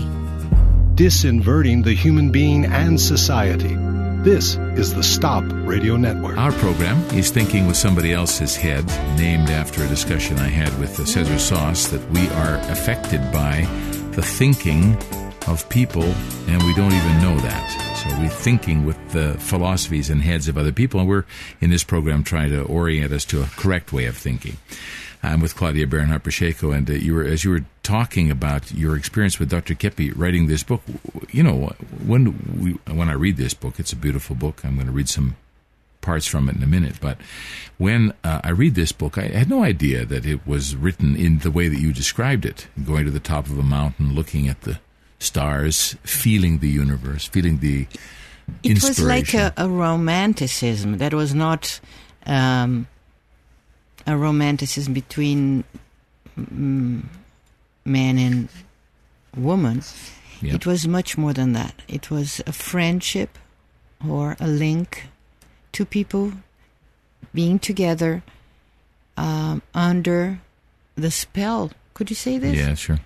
Disinverting 0.95 1.83
the 1.83 1.93
human 1.93 2.31
being 2.31 2.65
and 2.65 2.99
society. 2.99 3.75
This 4.23 4.55
is 4.75 4.93
the 4.93 5.01
Stop 5.01 5.43
Radio 5.47 5.97
Network. 5.97 6.37
Our 6.37 6.51
program 6.51 6.99
is 7.17 7.31
Thinking 7.31 7.65
with 7.65 7.75
Somebody 7.75 8.13
Else's 8.13 8.55
Head, 8.55 8.85
named 9.17 9.49
after 9.49 9.83
a 9.83 9.87
discussion 9.87 10.37
I 10.37 10.47
had 10.47 10.77
with 10.79 10.95
Cesar 11.07 11.39
Sauce 11.39 11.87
that 11.87 12.07
we 12.11 12.29
are 12.29 12.57
affected 12.69 13.19
by 13.31 13.67
the 14.11 14.21
thinking 14.21 14.95
of 15.47 15.67
people, 15.69 16.03
and 16.03 16.61
we 16.61 16.75
don't 16.75 16.93
even 16.93 17.21
know 17.23 17.35
that. 17.39 17.97
So 17.97 18.15
we're 18.19 18.29
thinking 18.29 18.85
with 18.85 19.09
the 19.09 19.33
philosophies 19.39 20.11
and 20.11 20.21
heads 20.21 20.47
of 20.47 20.55
other 20.55 20.71
people, 20.71 20.99
and 20.99 21.09
we're 21.09 21.25
in 21.59 21.71
this 21.71 21.83
program 21.83 22.23
trying 22.23 22.51
to 22.51 22.61
orient 22.61 23.11
us 23.11 23.25
to 23.25 23.41
a 23.41 23.47
correct 23.57 23.91
way 23.91 24.05
of 24.05 24.15
thinking. 24.15 24.57
I'm 25.23 25.39
with 25.39 25.55
Claudia 25.55 25.85
Bernhoeft 25.85 26.23
Pacheco, 26.23 26.71
and 26.71 26.89
uh, 26.89 26.93
you 26.93 27.13
were 27.13 27.23
as 27.23 27.43
you 27.43 27.51
were 27.51 27.65
talking 27.83 28.31
about 28.31 28.71
your 28.71 28.97
experience 28.97 29.39
with 29.39 29.49
Dr. 29.49 29.75
Keppe 29.75 30.11
writing 30.15 30.47
this 30.47 30.63
book. 30.63 30.81
You 31.29 31.43
know, 31.43 31.73
when 32.05 32.33
we 32.59 32.71
when 32.93 33.09
I 33.09 33.13
read 33.13 33.37
this 33.37 33.53
book, 33.53 33.79
it's 33.79 33.93
a 33.93 33.95
beautiful 33.95 34.35
book. 34.35 34.65
I'm 34.65 34.75
going 34.75 34.87
to 34.87 34.91
read 34.91 35.09
some 35.09 35.35
parts 36.01 36.25
from 36.25 36.49
it 36.49 36.55
in 36.55 36.63
a 36.63 36.67
minute. 36.67 36.95
But 36.99 37.17
when 37.77 38.13
uh, 38.23 38.41
I 38.43 38.49
read 38.49 38.75
this 38.75 38.91
book, 38.91 39.17
I 39.17 39.27
had 39.27 39.49
no 39.49 39.63
idea 39.63 40.05
that 40.05 40.25
it 40.25 40.45
was 40.45 40.75
written 40.75 41.15
in 41.15 41.39
the 41.39 41.51
way 41.51 41.67
that 41.67 41.79
you 41.79 41.93
described 41.93 42.45
it, 42.45 42.67
going 42.83 43.05
to 43.05 43.11
the 43.11 43.19
top 43.19 43.45
of 43.45 43.57
a 43.57 43.63
mountain, 43.63 44.15
looking 44.15 44.47
at 44.47 44.61
the 44.61 44.79
stars, 45.19 45.95
feeling 46.03 46.57
the 46.59 46.69
universe, 46.69 47.27
feeling 47.27 47.59
the 47.59 47.87
It 48.63 48.83
was 48.83 48.99
like 48.99 49.33
a, 49.35 49.53
a 49.55 49.69
romanticism 49.69 50.97
that 50.97 51.13
was 51.13 51.33
not 51.33 51.79
um, 52.25 52.87
a 54.07 54.17
romanticism 54.17 54.93
between 54.93 55.63
mm, 56.37 57.03
man 57.85 58.17
and 58.17 58.49
woman. 59.35 59.81
Yeah. 60.41 60.55
It 60.55 60.65
was 60.65 60.87
much 60.87 61.17
more 61.17 61.33
than 61.33 61.53
that. 61.53 61.81
It 61.87 62.09
was 62.09 62.41
a 62.47 62.51
friendship 62.51 63.37
or 64.07 64.35
a 64.39 64.47
link 64.47 65.07
to 65.73 65.85
people 65.85 66.33
being 67.33 67.59
together 67.59 68.23
um, 69.17 69.61
under 69.73 70.41
the 70.95 71.11
spell. 71.11 71.71
Could 71.93 72.09
you 72.09 72.15
say 72.15 72.37
this? 72.37 72.57
yeah, 72.57 72.73
sure. 72.73 72.99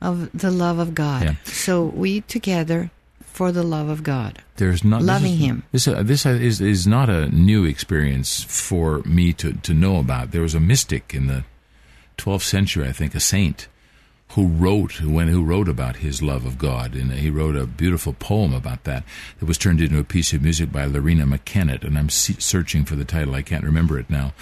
Of 0.00 0.30
the 0.32 0.50
love 0.50 0.78
of 0.78 0.94
God. 0.94 1.22
Yeah. 1.22 1.34
So 1.44 1.84
we 1.84 2.20
together 2.20 2.90
for 3.36 3.52
the 3.52 3.62
love 3.62 3.88
of 3.90 4.02
God. 4.02 4.42
There's 4.56 4.82
not 4.82 5.00
this 5.00 5.06
Loving 5.08 5.34
is- 5.34 5.38
him. 5.46 5.62
This 5.72 5.86
uh, 5.88 6.02
this 6.02 6.24
uh, 6.26 6.30
is 6.30 6.60
is 6.60 6.86
not 6.86 7.08
a 7.10 7.28
new 7.28 7.64
experience 7.64 8.42
for 8.42 9.00
me 9.04 9.32
to 9.34 9.52
to 9.52 9.72
know 9.74 9.98
about. 9.98 10.30
There 10.30 10.42
was 10.48 10.54
a 10.54 10.60
mystic 10.72 11.14
in 11.14 11.26
the 11.26 11.44
12th 12.16 12.42
century, 12.56 12.88
I 12.88 12.92
think, 12.92 13.14
a 13.14 13.20
saint 13.20 13.68
who 14.30 14.46
wrote 14.46 14.92
who 15.02 15.10
went 15.12 15.30
who 15.30 15.44
wrote 15.44 15.68
about 15.68 15.96
his 15.96 16.22
love 16.22 16.46
of 16.46 16.56
God, 16.58 16.94
and 16.94 17.12
he 17.12 17.30
wrote 17.30 17.56
a 17.56 17.66
beautiful 17.66 18.14
poem 18.14 18.52
about 18.54 18.84
that 18.84 19.04
that 19.38 19.46
was 19.46 19.58
turned 19.58 19.80
into 19.82 19.98
a 19.98 20.04
piece 20.04 20.32
of 20.32 20.42
music 20.42 20.72
by 20.72 20.86
Loreena 20.88 21.26
McKennitt, 21.32 21.84
and 21.84 21.96
I'm 21.98 22.08
se- 22.08 22.36
searching 22.40 22.84
for 22.86 22.96
the 22.96 23.04
title. 23.04 23.34
I 23.34 23.42
can't 23.42 23.64
remember 23.64 23.98
it 23.98 24.08
now. 24.10 24.32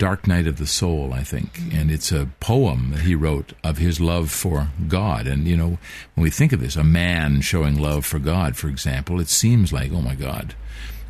Dark 0.00 0.26
Night 0.26 0.46
of 0.46 0.56
the 0.56 0.66
Soul, 0.66 1.12
I 1.12 1.22
think, 1.22 1.60
and 1.74 1.90
it's 1.90 2.10
a 2.10 2.30
poem 2.40 2.92
that 2.92 3.02
he 3.02 3.14
wrote 3.14 3.52
of 3.62 3.76
his 3.76 4.00
love 4.00 4.30
for 4.30 4.68
God. 4.88 5.26
And 5.26 5.46
you 5.46 5.58
know, 5.58 5.76
when 6.14 6.22
we 6.24 6.30
think 6.30 6.54
of 6.54 6.60
this, 6.60 6.74
a 6.74 6.82
man 6.82 7.42
showing 7.42 7.78
love 7.78 8.06
for 8.06 8.18
God, 8.18 8.56
for 8.56 8.68
example, 8.68 9.20
it 9.20 9.28
seems 9.28 9.74
like, 9.74 9.92
oh 9.92 10.00
my 10.00 10.14
God, 10.14 10.54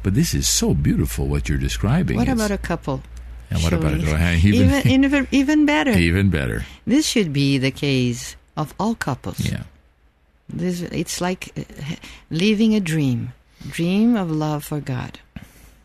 but 0.03 0.15
this 0.15 0.35
is 0.35 0.49
so 0.49 0.75
beautiful 0.75 1.29
what 1.29 1.49
you're 1.49 1.57
describing. 1.57 2.17
What 2.17 2.25
It's- 2.27 2.37
about 2.37 2.51
a 2.51 2.59
couple? 2.59 3.01
and 3.49 3.63
what 3.63 3.73
about 3.73 3.95
it? 3.95 4.03
Oh, 4.07 4.49
even, 4.49 4.69
even, 4.87 5.05
even, 5.05 5.29
even 5.31 5.67
better. 5.67 5.93
even 5.93 6.29
better? 6.31 6.65
This 6.85 7.07
should 7.07 7.33
be 7.33 7.59
the 7.59 7.71
case 7.71 8.35
of 8.57 8.75
all 8.81 8.97
couples. 8.97 9.39
Yeah, 9.39 9.63
This, 10.49 10.83
it's 10.83 11.21
like 11.21 11.53
uh, 11.57 11.63
living 12.31 12.75
a 12.75 12.81
dream, 12.81 13.33
dream 13.71 14.17
of 14.17 14.31
love 14.33 14.65
for 14.65 14.81
God. 14.81 15.21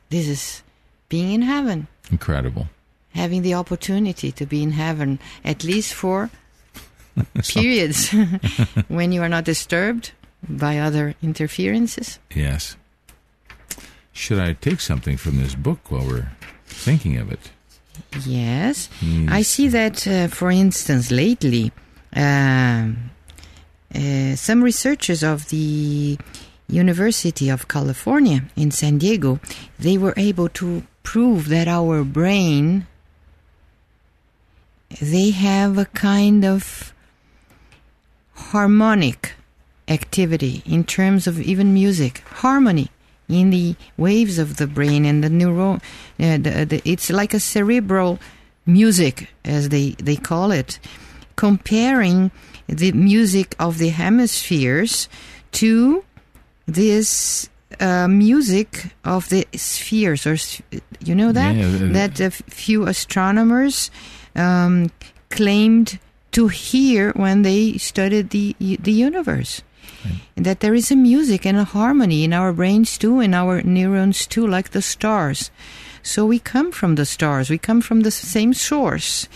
This 0.09 0.27
is 0.27 0.63
being 1.09 1.33
in 1.33 1.41
heaven, 1.43 1.87
incredible. 2.11 2.67
Having 3.15 3.41
the 3.41 3.56
opportunity 3.56 4.32
to 4.32 4.45
be 4.45 4.62
in 4.62 4.71
heaven, 4.71 5.19
at 5.43 5.63
least 5.63 5.93
for 5.93 6.30
periods 7.47 8.12
when 8.88 9.12
you 9.12 9.21
are 9.23 9.30
not 9.30 9.43
disturbed 9.43 10.12
by 10.47 10.78
other 10.78 11.15
interferences. 11.23 12.19
Yes. 12.34 12.78
Should 14.13 14.39
I 14.39 14.54
take 14.54 14.80
something 14.80 15.17
from 15.17 15.38
this 15.38 15.56
book 15.56 15.80
while 15.89 16.06
we're 16.06 16.32
thinking 16.65 17.17
of 17.17 17.32
it? 17.32 17.51
Yes. 18.25 18.89
Hmm. 18.99 19.28
I 19.30 19.41
see 19.41 19.67
that, 19.69 20.08
uh, 20.08 20.28
for 20.28 20.51
instance, 20.51 21.12
lately, 21.12 21.71
um 22.15 23.12
uh, 23.95 24.36
some 24.36 24.62
researchers 24.62 25.23
of 25.23 25.47
the 25.49 26.17
University 26.67 27.49
of 27.49 27.67
California 27.67 28.43
in 28.56 28.71
San 28.71 28.97
Diego, 28.97 29.39
they 29.80 29.97
were 29.97 30.13
able 30.17 30.49
to 30.49 30.84
prove 31.04 31.47
that 31.49 31.67
our 31.67 32.04
brain, 32.04 32.88
they 35.02 35.32
have 35.32 35.78
a 35.78 35.86
kind 35.86 36.45
of 36.45 36.93
harmonic 38.34 39.34
activity 39.88 40.62
in 40.65 40.84
terms 40.84 41.28
of 41.28 41.39
even 41.39 41.74
music, 41.74 42.19
harmony 42.28 42.89
in 43.28 43.50
the 43.50 43.76
waves 43.98 44.38
of 44.38 44.58
the 44.58 44.67
brain 44.67 45.06
and 45.06 45.24
the 45.24 45.30
neuron. 45.30 45.78
Uh, 46.19 46.38
the, 46.38 46.65
the, 46.65 46.82
it's 46.86 47.10
like 47.10 47.34
a 47.34 47.39
cerebral 47.39 48.19
music, 48.65 49.30
as 49.43 49.69
they, 49.69 49.91
they 49.91 50.15
call 50.15 50.52
it, 50.52 50.80
comparing 51.36 52.32
the 52.67 52.91
music 52.91 53.56
of 53.60 53.78
the 53.78 53.89
hemispheres 53.89 55.08
to 55.52 56.04
this 56.65 57.50
uh, 57.80 58.08
music 58.08 58.93
of 59.04 59.30
the 59.30 59.48
spheres, 59.56 60.26
or 60.26 60.38
you 61.04 61.13
know 61.13 61.32
that 61.32 61.56
Yeah, 61.56 61.88
that 61.91 62.19
a 62.19 62.32
few 62.32 62.88
astronomers 62.88 63.91
um, 64.36 64.91
claimed 65.30 66.00
to 66.32 66.48
hear 66.48 67.12
when 67.13 67.41
they 67.41 67.78
studied 67.78 68.30
the 68.30 68.56
the 68.60 68.91
universe. 68.91 69.62
That 70.36 70.60
there 70.60 70.76
is 70.76 70.91
a 70.91 70.95
music 70.95 71.45
and 71.45 71.58
a 71.58 71.63
harmony 71.63 72.24
in 72.24 72.34
our 72.34 72.54
brains 72.54 72.98
too, 72.98 73.19
in 73.19 73.34
our 73.34 73.63
neurons 73.63 74.28
too, 74.28 74.45
like 74.45 74.71
the 74.71 74.82
stars. 74.82 75.50
So 76.04 76.26
we 76.26 76.38
come 76.38 76.71
from 76.71 76.95
the 76.95 77.06
stars, 77.06 77.50
we 77.50 77.58
come 77.58 77.82
from 77.82 78.02
the 78.02 78.12
same 78.12 78.54
source. 78.54 79.28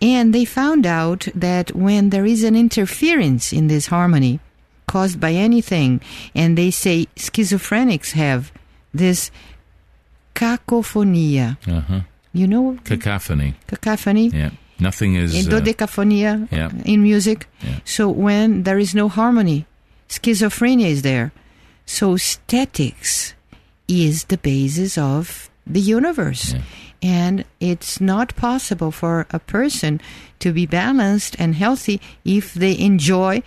And 0.00 0.34
they 0.34 0.44
found 0.44 0.86
out 0.86 1.28
that 1.34 1.74
when 1.74 2.10
there 2.10 2.24
is 2.24 2.44
an 2.44 2.56
interference 2.56 3.52
in 3.52 3.66
this 3.66 3.86
harmony 3.88 4.40
caused 4.86 5.20
by 5.20 5.32
anything, 5.32 6.00
and 6.34 6.56
they 6.56 6.70
say 6.70 7.06
schizophrenics 7.16 8.12
have 8.12 8.52
this 8.94 9.30
cacophonia. 10.34 11.56
Uh-huh. 11.66 12.00
You 12.36 12.46
know 12.46 12.76
Cacophony. 12.84 13.54
cacophony? 13.66 14.28
Yeah. 14.28 14.50
Nothing 14.78 15.14
is. 15.14 15.34
in 15.34 15.50
uh, 15.50 15.56
dodecaphonia 15.56 16.48
yeah. 16.52 16.70
in 16.84 17.02
music. 17.02 17.48
Yeah. 17.62 17.80
So 17.84 18.10
when 18.10 18.64
there 18.64 18.78
is 18.78 18.94
no 18.94 19.08
harmony, 19.08 19.64
schizophrenia 20.08 20.86
is 20.86 21.00
there. 21.00 21.32
So 21.86 22.16
statics 22.18 23.32
is 23.88 24.24
the 24.24 24.36
basis 24.36 24.98
of 24.98 25.48
the 25.66 25.80
universe. 25.80 26.52
Yeah. 26.52 26.62
And 27.02 27.44
it's 27.60 28.00
not 28.00 28.36
possible 28.36 28.90
for 28.90 29.26
a 29.30 29.38
person 29.38 30.00
to 30.40 30.52
be 30.52 30.66
balanced 30.66 31.36
and 31.38 31.54
healthy 31.54 32.00
if 32.24 32.52
they 32.52 32.76
enjoy 32.78 33.42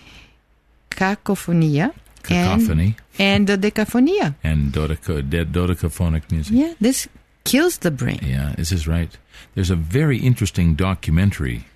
cacophonia 0.90 1.92
Cacophony. 2.22 2.96
and, 3.18 3.48
and 3.48 3.62
dodecaphonia. 3.62 4.34
and 4.42 4.72
dodeca, 4.72 5.22
dodecaphonic 5.52 6.30
music. 6.30 6.54
Yeah, 6.54 6.74
this 6.80 7.08
kills 7.44 7.78
the 7.78 7.90
brain. 7.90 8.20
Yeah, 8.22 8.54
this 8.56 8.72
is 8.72 8.86
right. 8.86 9.16
There's 9.54 9.70
a 9.70 9.76
very 9.76 10.18
interesting 10.18 10.74
documentary 10.74 11.66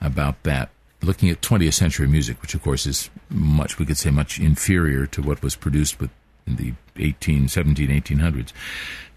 about 0.00 0.42
that, 0.44 0.70
looking 1.02 1.30
at 1.30 1.40
20th 1.40 1.74
century 1.74 2.06
music, 2.06 2.40
which 2.42 2.54
of 2.54 2.62
course 2.62 2.86
is 2.86 3.10
much, 3.30 3.78
we 3.78 3.86
could 3.86 3.98
say, 3.98 4.10
much 4.10 4.38
inferior 4.38 5.06
to 5.06 5.22
what 5.22 5.42
was 5.42 5.56
produced 5.56 6.00
with 6.00 6.10
in 6.46 6.56
the 6.56 6.72
18, 6.96 7.48
17, 7.48 7.88
1800s. 7.88 8.52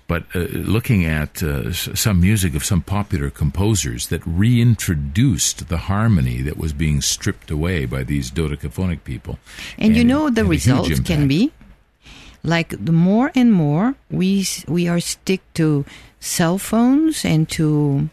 But 0.08 0.26
uh, 0.36 0.40
looking 0.52 1.06
at 1.06 1.42
uh, 1.42 1.72
some 1.72 2.20
music 2.20 2.54
of 2.54 2.66
some 2.66 2.82
popular 2.82 3.30
composers 3.30 4.08
that 4.08 4.22
reintroduced 4.26 5.70
the 5.70 5.78
harmony 5.78 6.42
that 6.42 6.58
was 6.58 6.74
being 6.74 7.00
stripped 7.00 7.50
away 7.50 7.86
by 7.86 8.04
these 8.04 8.30
dodecaphonic 8.30 9.06
people. 9.06 9.40
And, 9.78 9.96
you 9.96 10.04
know 10.04 10.30
the 10.30 10.44
result 10.44 10.92
can 11.06 11.30
be 11.30 11.54
like 12.44 12.70
the 12.84 12.92
more 12.92 13.32
and 13.36 13.54
more 13.54 13.96
we 14.10 14.46
we 14.68 14.88
are 14.88 15.00
stick 15.00 15.42
to 15.54 15.86
cell 16.20 16.58
phones 16.58 17.26
and 17.26 17.50
to 17.50 18.10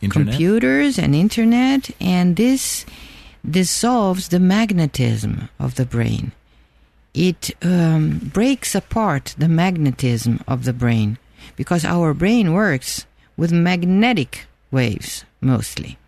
Internet? 0.00 0.26
computers 0.26 0.98
and 0.98 1.14
internet 1.14 1.90
and 2.00 2.36
this 2.36 2.84
dissolves 3.48 4.28
the 4.28 4.40
magnetism 4.40 5.48
of 5.58 5.74
the 5.74 5.86
brain 5.86 6.32
it 7.14 7.50
um, 7.62 8.18
breaks 8.32 8.74
apart 8.74 9.34
the 9.36 9.48
magnetism 9.48 10.40
of 10.48 10.64
the 10.64 10.72
brain 10.72 11.18
because 11.56 11.84
our 11.84 12.14
brain 12.14 12.52
works 12.52 13.06
with 13.36 13.52
magnetic 13.52 14.46
waves 14.70 15.24
mostly 15.40 15.98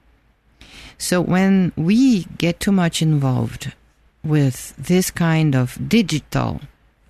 so 0.97 1.21
when 1.21 1.73
we 1.77 2.25
get 2.39 2.61
too 2.61 2.73
much 2.73 3.03
involved 3.03 3.73
with 4.23 4.75
this 4.77 5.11
kind 5.11 5.55
of 5.55 5.79
digital 5.89 6.61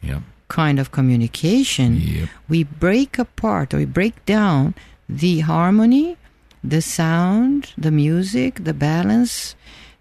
Yeah. 0.04 0.20
kind 0.48 0.78
of 0.78 0.90
communication 0.92 1.96
Yep. 2.00 2.28
we 2.48 2.64
break 2.64 3.18
apart 3.18 3.72
or 3.74 3.78
we 3.78 3.86
break 3.86 4.14
down 4.26 4.74
the 5.08 5.40
harmony, 5.40 6.16
the 6.62 6.80
sound, 6.82 7.72
the 7.76 7.90
music, 7.90 8.62
the 8.64 8.74
balance, 8.74 9.54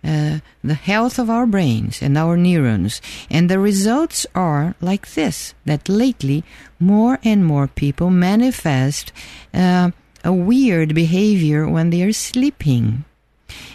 uh, 0.03 0.39
the 0.63 0.73
health 0.75 1.17
of 1.17 1.29
our 1.29 1.45
brains 1.45 2.01
and 2.01 2.17
our 2.17 2.35
neurons. 2.37 3.01
And 3.29 3.49
the 3.49 3.57
results 3.59 4.27
are 4.35 4.75
like 4.81 5.13
this 5.15 5.53
that 5.65 5.87
lately 5.87 6.43
more 6.79 7.19
and 7.23 7.45
more 7.45 7.67
people 7.67 8.09
manifest 8.09 9.11
uh, 9.53 9.91
a 10.25 10.33
weird 10.33 10.93
behavior 10.93 11.67
when 11.67 11.89
they 11.89 12.03
are 12.03 12.13
sleeping. 12.13 13.05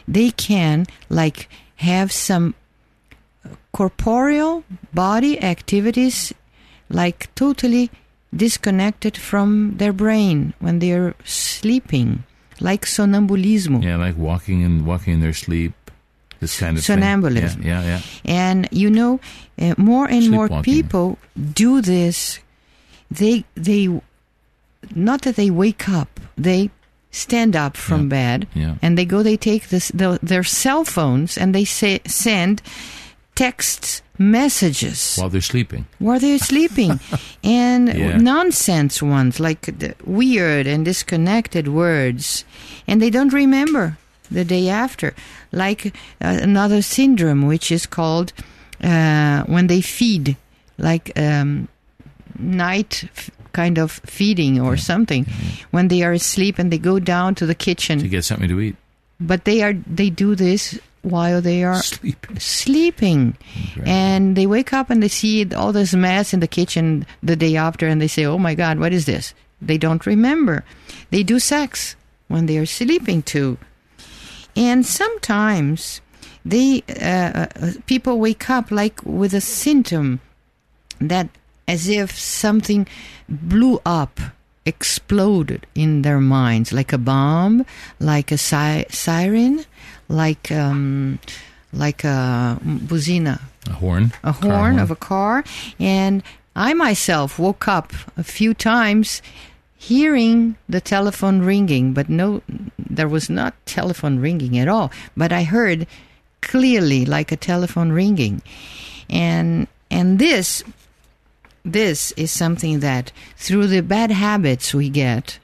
They 0.07 0.31
can, 0.31 0.87
like, 1.09 1.49
have 1.77 2.11
some 2.13 2.55
corporeal 3.79 4.65
body 4.93 5.35
activities 5.55 6.35
like 7.01 7.19
totally 7.35 7.91
disconnected 8.35 9.15
from 9.17 9.77
their 9.81 9.93
brain 9.93 10.53
when 10.65 10.79
they're 10.81 11.15
sleeping, 11.25 12.25
like 12.61 12.85
sonambulismo. 12.87 13.79
Yeah, 13.83 13.97
like 14.07 14.17
walking 14.19 14.65
and 14.67 14.85
walking 14.91 15.15
in 15.15 15.21
their 15.21 15.33
sleep. 15.47 15.73
This 16.41 16.59
kind 16.61 16.77
of 16.79 16.85
thing. 16.85 16.99
Sonambulism. 16.99 17.65
Yeah, 17.65 17.83
yeah, 17.83 17.87
yeah. 17.93 18.01
And 18.45 18.69
you 18.71 18.91
know, 18.91 19.13
uh, 19.61 19.75
more 19.77 20.07
and 20.11 20.31
more 20.31 20.49
people 20.63 21.19
do 21.55 21.81
this. 21.81 22.41
They 23.21 23.45
they 23.69 23.83
not 24.95 25.23
that 25.23 25.37
they 25.37 25.51
wake 25.51 25.89
up, 26.01 26.11
they 26.47 26.71
stand 27.11 27.55
up 27.57 27.77
from 27.77 28.03
Yeah. 28.03 28.09
bed 28.19 28.39
Yeah. 28.55 28.75
and 28.83 28.97
they 28.99 29.07
go. 29.07 29.23
They 29.23 29.37
take 29.37 29.63
this 29.69 29.89
the, 29.95 30.19
their 30.23 30.45
cell 30.45 30.85
phones 30.85 31.39
and 31.39 31.55
they 31.55 31.65
say, 31.65 32.01
send 32.07 32.63
text 33.39 34.03
messages. 34.19 35.17
While 35.17 35.31
they're 35.31 35.41
sleeping. 35.53 35.85
while 35.99 36.19
they're 36.21 36.39
sleeping. 36.51 36.99
And 37.45 37.89
Yeah. 37.89 38.17
nonsense 38.19 39.03
ones 39.19 39.39
like 39.41 39.63
weird 40.05 40.67
and 40.67 40.85
disconnected 40.85 41.67
words. 41.69 42.45
And 42.89 43.01
they 43.01 43.11
don't 43.11 43.33
remember 43.33 43.97
the 44.31 44.45
day 44.45 44.69
after. 44.69 45.15
Like 45.53 45.87
uh, 46.21 46.39
another 46.43 46.83
syndrome 46.83 47.47
which 47.49 47.71
is 47.71 47.87
called 47.87 48.33
uh, 48.83 49.43
when 49.55 49.67
they 49.69 49.81
feed. 49.83 50.37
Like 50.79 51.13
um, 51.17 51.69
night 52.39 53.05
f- 53.17 53.31
kind 53.53 53.79
of 53.79 54.01
feeding 54.07 54.61
or 54.61 54.77
something. 54.77 55.27
When 55.71 55.89
they 55.89 56.03
are 56.03 56.13
asleep 56.15 56.59
and 56.59 56.71
they 56.71 56.79
go 56.79 56.99
down 56.99 57.35
to 57.35 57.47
the 57.47 57.55
kitchen. 57.55 57.99
To 58.01 58.09
get 58.09 58.25
something 58.25 58.49
to 58.51 58.61
eat. 58.61 58.77
but 59.21 59.45
they 59.45 59.63
are 59.63 59.75
they 59.97 60.11
do 60.11 60.35
this 60.37 60.79
while 61.09 61.41
they 61.41 61.65
are 61.65 61.83
Sleeping. 61.83 62.39
sleeping. 62.39 63.37
And 63.85 64.37
they 64.37 64.47
wake 64.47 64.73
up 64.73 64.91
and 64.91 65.03
they 65.03 65.09
see 65.09 65.45
all 65.55 65.73
this 65.73 65.95
mess 65.95 66.33
in 66.35 66.41
the 66.41 66.47
kitchen 66.49 67.07
the 67.23 67.37
day 67.37 67.57
after 67.57 67.87
and 67.87 68.01
they 68.01 68.09
say 68.09 68.25
oh 68.25 68.39
my 68.39 68.55
god 68.55 68.79
what 68.79 68.93
is 68.93 69.07
this? 69.07 69.35
They 69.61 69.79
don't 69.79 70.07
remember. 70.07 70.65
They 71.11 71.23
do 71.23 71.39
sex 71.39 71.97
when 72.29 72.47
they 72.47 72.59
are 72.59 72.67
sleeping 72.67 73.23
too. 73.23 73.59
And 74.55 74.85
sometimes 74.87 76.01
they 76.45 76.83
uh, 76.89 77.47
uh, 77.59 77.73
people 77.87 78.19
wake 78.19 78.49
up 78.51 78.71
like 78.71 79.01
with 79.05 79.35
a 79.35 79.41
symptom 79.41 80.21
that 81.01 81.29
as 81.67 81.89
if 81.89 82.17
something 82.19 82.87
blew 83.29 83.81
up 83.85 84.21
exploded 84.65 85.67
in 85.75 86.03
their 86.03 86.21
minds 86.21 86.73
like 86.73 86.93
a 86.93 86.99
bomb 86.99 87.65
like 87.99 88.31
a 88.31 88.37
si- 88.39 88.85
siren 88.91 89.65
like 90.09 90.51
um 90.51 91.19
like 91.73 92.05
a 92.05 92.59
buzina. 92.65 93.41
A 93.67 93.73
horn. 93.73 94.13
a 94.25 94.33
Car 94.33 94.51
horn 94.51 94.79
of 94.79 94.91
a 94.91 94.97
car. 94.97 95.45
And 95.79 96.23
i 96.57 96.75
myself 96.75 97.39
woke 97.39 97.69
up 97.69 97.93
a 98.17 98.25
few 98.25 98.55
times 98.55 99.23
hearing 99.77 100.57
the 100.69 100.81
telephone 100.81 101.41
ringing 101.41 101.93
but 101.93 102.09
no 102.09 102.43
there 102.79 103.07
was 103.07 103.31
not 103.31 103.55
telephone 103.67 104.19
ringing 104.19 104.59
at 104.59 104.69
all. 104.69 104.91
But 105.17 105.33
i 105.33 105.45
heard 105.45 105.87
clearly 106.41 107.05
like 107.05 107.31
a 107.33 107.37
telephone 107.37 107.93
ringing. 107.93 108.43
And 109.11 109.69
and 109.91 110.19
this 110.19 110.65
this 111.65 112.13
is 112.13 112.31
something 112.31 112.81
that 112.81 113.13
through 113.37 113.67
the 113.67 113.83
bad 113.83 114.11
habits 114.11 114.73
we 114.75 114.89
get 114.89 115.39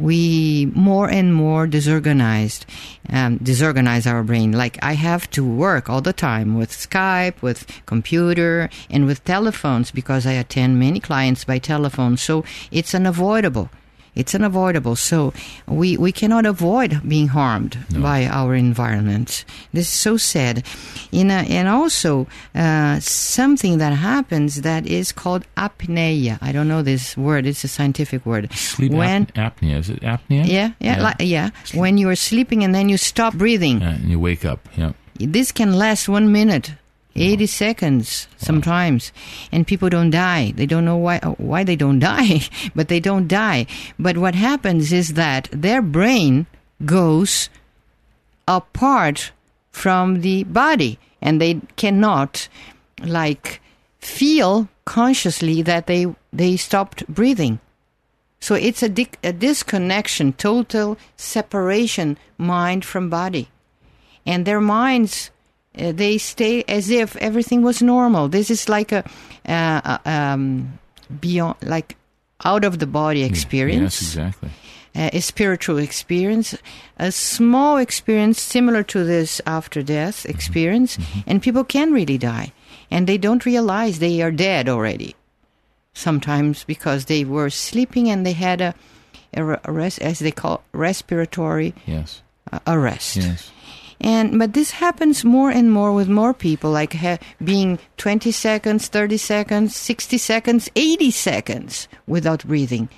we 0.00 0.66
more 0.74 1.08
and 1.10 1.34
more 1.34 1.66
disorganized 1.66 2.66
um, 3.08 3.38
disorganize 3.38 4.06
our 4.06 4.22
brain. 4.22 4.52
Like 4.52 4.78
i 4.82 4.94
have 4.94 5.28
to 5.30 5.44
work 5.44 5.88
all 5.90 6.00
the 6.00 6.12
time 6.12 6.56
with 6.56 6.70
skype 6.70 7.42
with 7.42 7.66
computer 7.86 8.70
and 8.88 9.06
with 9.06 9.24
telephones 9.24 9.90
because 9.90 10.26
i 10.26 10.32
attend 10.32 10.78
many 10.78 11.00
clients 11.00 11.44
by 11.44 11.58
telephone. 11.58 12.16
So 12.16 12.44
it's 12.70 12.94
unavoidable 12.94 13.70
it's 14.14 14.34
unavoidable. 14.34 14.96
So 14.96 15.32
we, 15.66 15.96
we 15.96 16.12
cannot 16.12 16.46
avoid 16.46 17.00
being 17.08 17.28
harmed 17.28 17.78
No. 17.90 18.00
by 18.02 18.26
our 18.26 18.54
environment. 18.54 19.44
This 19.72 19.86
is 19.86 19.92
so 19.92 20.16
sad. 20.16 20.64
In 21.12 21.30
a, 21.30 21.44
and 21.48 21.68
also 21.68 22.26
uh, 22.54 23.00
something 23.00 23.78
that 23.78 23.92
happens 23.92 24.62
that 24.62 24.86
is 24.86 25.12
called 25.12 25.44
apnea. 25.56 26.38
I 26.40 26.52
don't 26.52 26.68
know 26.68 26.82
this 26.82 27.16
word. 27.16 27.46
It's 27.46 27.64
a 27.64 27.68
scientific 27.68 28.24
word. 28.26 28.52
Sleep 28.52 28.92
when 28.92 29.28
ap- 29.36 29.60
apnea. 29.60 29.78
Is 29.78 29.90
it 29.90 30.00
apnea? 30.02 30.46
yeah 30.46 30.70
yeah 30.80 31.02
like, 31.02 31.16
yeah 31.20 31.50
when 31.74 31.98
you 31.98 32.08
are 32.08 32.16
sleeping 32.16 32.64
and 32.64 32.74
then 32.74 32.88
you 32.88 32.96
stop 32.96 33.34
breathing. 33.34 33.82
Uh, 33.82 33.96
and 34.00 34.10
you 34.10 34.18
wake 34.18 34.44
up. 34.44 34.68
Yeah. 34.76 34.92
This 35.18 35.52
can 35.52 35.76
last 35.76 36.08
one 36.08 36.32
minute. 36.32 36.72
80 37.20 37.46
seconds 37.46 38.28
sometimes. 38.36 39.12
And 39.52 39.66
people 39.66 39.88
don't 39.90 40.10
die. 40.10 40.52
They 40.56 40.66
don't 40.66 40.84
know 40.84 40.96
why 40.96 41.18
uh, 41.22 41.32
why 41.32 41.64
they 41.64 41.76
don't 41.76 41.98
die 42.12 42.40
but 42.74 42.88
they 42.88 43.00
don't 43.00 43.28
die. 43.28 43.66
But 43.98 44.16
what 44.16 44.34
happens 44.34 44.92
is 44.92 45.14
that 45.14 45.48
their 45.52 45.82
brain 45.82 46.46
goes 46.84 47.50
apart 48.48 49.32
from 49.70 50.22
the 50.22 50.44
body 50.44 50.98
and 51.20 51.40
they 51.40 51.60
cannot 51.76 52.48
like 53.02 53.60
feel 54.00 54.68
consciously 54.84 55.62
that 55.62 55.86
they 55.86 56.06
they 56.32 56.56
stopped 56.56 57.06
breathing. 57.06 57.60
So 58.40 58.54
it's 58.54 58.82
a, 58.82 58.88
dic- 58.88 59.18
a 59.22 59.32
disconnection 59.34 60.32
total 60.32 60.96
separation 61.16 62.16
mind 62.38 62.86
from 62.86 63.10
body. 63.10 63.48
And 64.24 64.46
their 64.46 64.60
minds 64.62 65.30
uh, 65.78 65.92
they 65.92 66.18
stay 66.18 66.62
as 66.68 66.90
if 66.90 67.16
everything 67.16 67.62
was 67.62 67.80
normal 67.82 68.28
this 68.28 68.50
is 68.50 68.68
like 68.68 68.92
a 68.92 69.04
uh, 69.48 69.80
uh, 69.84 69.98
um, 70.08 70.78
beyond 71.20 71.56
like 71.62 71.96
out 72.44 72.64
of 72.64 72.78
the 72.78 72.86
body 72.86 73.22
experience 73.22 74.00
Yes, 74.00 74.14
exactly. 74.14 74.50
uh, 74.96 75.10
a 75.12 75.20
spiritual 75.20 75.78
experience, 75.78 76.56
a 76.98 77.12
small 77.12 77.76
experience 77.76 78.40
similar 78.40 78.82
to 78.84 79.04
this 79.04 79.40
after 79.46 79.82
death 79.82 80.24
experience, 80.26 80.98
and 81.26 81.42
people 81.42 81.64
can 81.64 81.92
really 81.92 82.18
die, 82.18 82.52
and 82.90 83.06
they 83.06 83.18
don't 83.18 83.44
realize 83.46 83.98
they 83.98 84.22
are 84.22 84.32
dead 84.32 84.68
already. 84.68 85.14
Sometimes 85.92 86.64
because 86.64 87.04
they 87.06 87.24
were 87.24 87.50
sleeping 87.50 88.08
and 88.08 88.24
they 88.24 88.32
had 88.32 88.60
a, 88.60 88.74
a, 89.34 89.60
a 89.64 89.72
rest, 89.72 90.00
as 90.00 90.18
they 90.20 90.30
call 90.32 90.62
respiratory 90.72 91.74
Yes. 91.86 92.22
arrest. 92.66 93.16
Yes. 93.16 93.50
And 94.00 94.38
but 94.38 94.54
this 94.54 94.70
happens 94.70 95.24
more 95.24 95.50
and 95.50 95.70
more 95.70 95.92
with 95.92 96.08
more 96.08 96.32
people, 96.32 96.70
like 96.70 96.94
ha- 96.94 97.18
being 97.44 97.78
20 97.98 98.30
seconds, 98.32 98.88
30 98.88 99.16
seconds, 99.18 99.76
60 99.76 100.16
seconds, 100.16 100.70
80 100.74 101.10
seconds 101.10 101.88
without 102.06 102.44
breathing. 102.46 102.88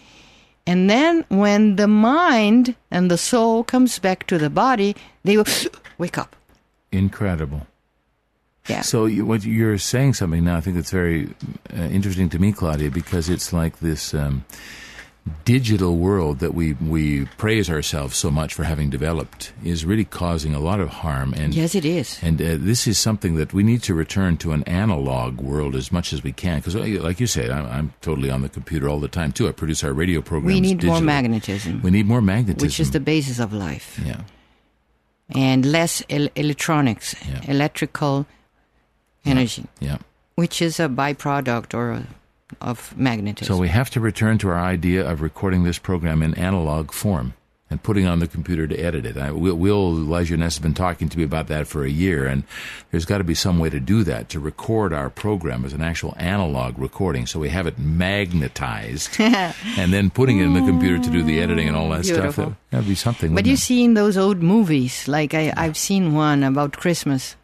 And 0.64 0.88
then 0.88 1.24
when 1.28 1.74
the 1.74 1.88
mind 1.88 2.76
and 2.90 3.10
the 3.10 3.18
soul 3.18 3.64
comes 3.64 3.98
back 3.98 4.26
to 4.28 4.38
the 4.38 4.50
body, 4.50 4.94
they 5.24 5.36
will 5.36 5.46
wake 5.98 6.18
up. 6.18 6.36
Incredible. 6.92 7.66
Yeah. 8.68 8.82
So 8.82 9.06
you, 9.06 9.26
what 9.26 9.44
you're 9.44 9.78
saying 9.78 10.14
something 10.14 10.44
now, 10.44 10.56
I 10.56 10.60
think 10.60 10.76
that's 10.76 10.92
very 10.92 11.34
uh, 11.76 11.82
interesting 11.82 12.28
to 12.28 12.38
me, 12.38 12.52
Claudia, 12.52 12.90
because 12.90 13.28
it's 13.28 13.52
like 13.52 13.80
this 13.80 14.14
um, 14.14 14.44
digital 15.44 15.96
world 15.96 16.40
that 16.40 16.52
we 16.52 16.72
we 16.74 17.26
praise 17.38 17.70
ourselves 17.70 18.16
so 18.16 18.28
much 18.30 18.54
for 18.54 18.64
having 18.64 18.90
developed 18.90 19.52
is 19.64 19.84
really 19.84 20.04
causing 20.04 20.52
a 20.54 20.58
lot 20.58 20.80
of 20.80 20.88
harm. 20.88 21.32
And 21.34 21.54
yes, 21.54 21.74
it 21.74 21.84
is. 21.84 22.18
and 22.22 22.40
uh, 22.42 22.56
this 22.58 22.86
is 22.88 22.98
something 22.98 23.36
that 23.36 23.52
we 23.52 23.62
need 23.62 23.82
to 23.84 23.94
return 23.94 24.36
to 24.38 24.52
an 24.52 24.62
analog 24.64 25.40
world 25.40 25.76
as 25.76 25.92
much 25.92 26.12
as 26.12 26.24
we 26.24 26.32
can. 26.32 26.58
Because, 26.58 26.74
like 26.74 27.20
you 27.20 27.28
said, 27.28 27.50
I'm, 27.50 27.66
I'm 27.66 27.92
totally 28.00 28.30
on 28.30 28.42
the 28.42 28.48
computer 28.48 28.88
all 28.88 28.98
the 29.00 29.08
time 29.08 29.30
too. 29.32 29.48
I 29.48 29.52
produce 29.52 29.84
our 29.84 29.92
radio 29.92 30.22
programs. 30.22 30.54
We 30.54 30.60
need 30.60 30.82
more 30.84 31.00
magnetism, 31.00 31.82
We 31.82 31.90
need 31.92 32.06
more 32.06 32.20
magnetism. 32.22 32.66
which 32.66 32.80
is 32.80 32.90
the 32.90 33.00
basis 33.00 33.38
of 33.38 33.52
life, 33.52 34.00
yeah. 34.04 34.22
and 35.34 35.64
less 35.64 36.02
el- 36.10 36.28
electronics, 36.34 37.14
Yeah. 37.28 37.40
electrical 37.50 38.26
energy, 39.24 39.66
Yeah. 39.80 39.98
which 40.34 40.60
is 40.60 40.80
a 40.80 40.88
byproduct 40.88 41.74
or 41.74 41.92
a, 41.92 42.06
of 42.60 42.96
magnetism. 42.96 43.54
So 43.54 43.60
we 43.60 43.68
have 43.68 43.90
to 43.90 44.00
return 44.00 44.38
to 44.38 44.48
our 44.48 44.60
idea 44.60 45.08
of 45.08 45.22
recording 45.22 45.64
this 45.64 45.78
program 45.78 46.22
in 46.22 46.34
analog 46.34 46.92
form 46.92 47.34
and 47.72 47.82
putting 47.82 48.06
on 48.06 48.18
the 48.18 48.28
computer 48.28 48.66
to 48.66 48.76
edit 48.76 49.06
it. 49.06 49.16
I, 49.16 49.32
Will, 49.32 49.56
Will 49.56 49.92
Lejeunesse 49.92 50.42
has 50.42 50.58
been 50.58 50.74
talking 50.74 51.08
to 51.08 51.18
me 51.18 51.24
about 51.24 51.48
that 51.48 51.66
for 51.66 51.84
a 51.84 51.90
year, 51.90 52.26
and 52.26 52.44
there's 52.90 53.06
got 53.06 53.18
to 53.18 53.24
be 53.24 53.34
some 53.34 53.58
way 53.58 53.70
to 53.70 53.80
do 53.80 54.04
that, 54.04 54.28
to 54.28 54.38
record 54.38 54.92
our 54.92 55.08
program 55.08 55.64
as 55.64 55.72
an 55.72 55.80
actual 55.80 56.14
analog 56.18 56.78
recording 56.78 57.26
so 57.26 57.40
we 57.40 57.48
have 57.48 57.66
it 57.66 57.78
magnetized 57.78 59.08
and 59.18 59.92
then 59.92 60.10
putting 60.10 60.38
it 60.38 60.44
in 60.44 60.52
the 60.52 60.60
computer 60.60 60.98
to 60.98 61.10
do 61.10 61.22
the 61.22 61.40
editing 61.40 61.66
and 61.66 61.76
all 61.76 61.88
that 61.88 62.04
stuff. 62.04 62.18
Beautiful. 62.18 62.44
That, 62.44 62.70
that'd 62.70 62.88
be 62.88 62.94
something. 62.94 63.34
But 63.34 63.46
you 63.46 63.54
it? 63.54 63.58
see 63.58 63.82
in 63.82 63.94
those 63.94 64.16
old 64.16 64.42
movies, 64.42 65.08
like 65.08 65.32
I, 65.32 65.52
I've 65.56 65.78
seen 65.78 66.14
one 66.14 66.44
about 66.44 66.76
Christmas, 66.76 67.36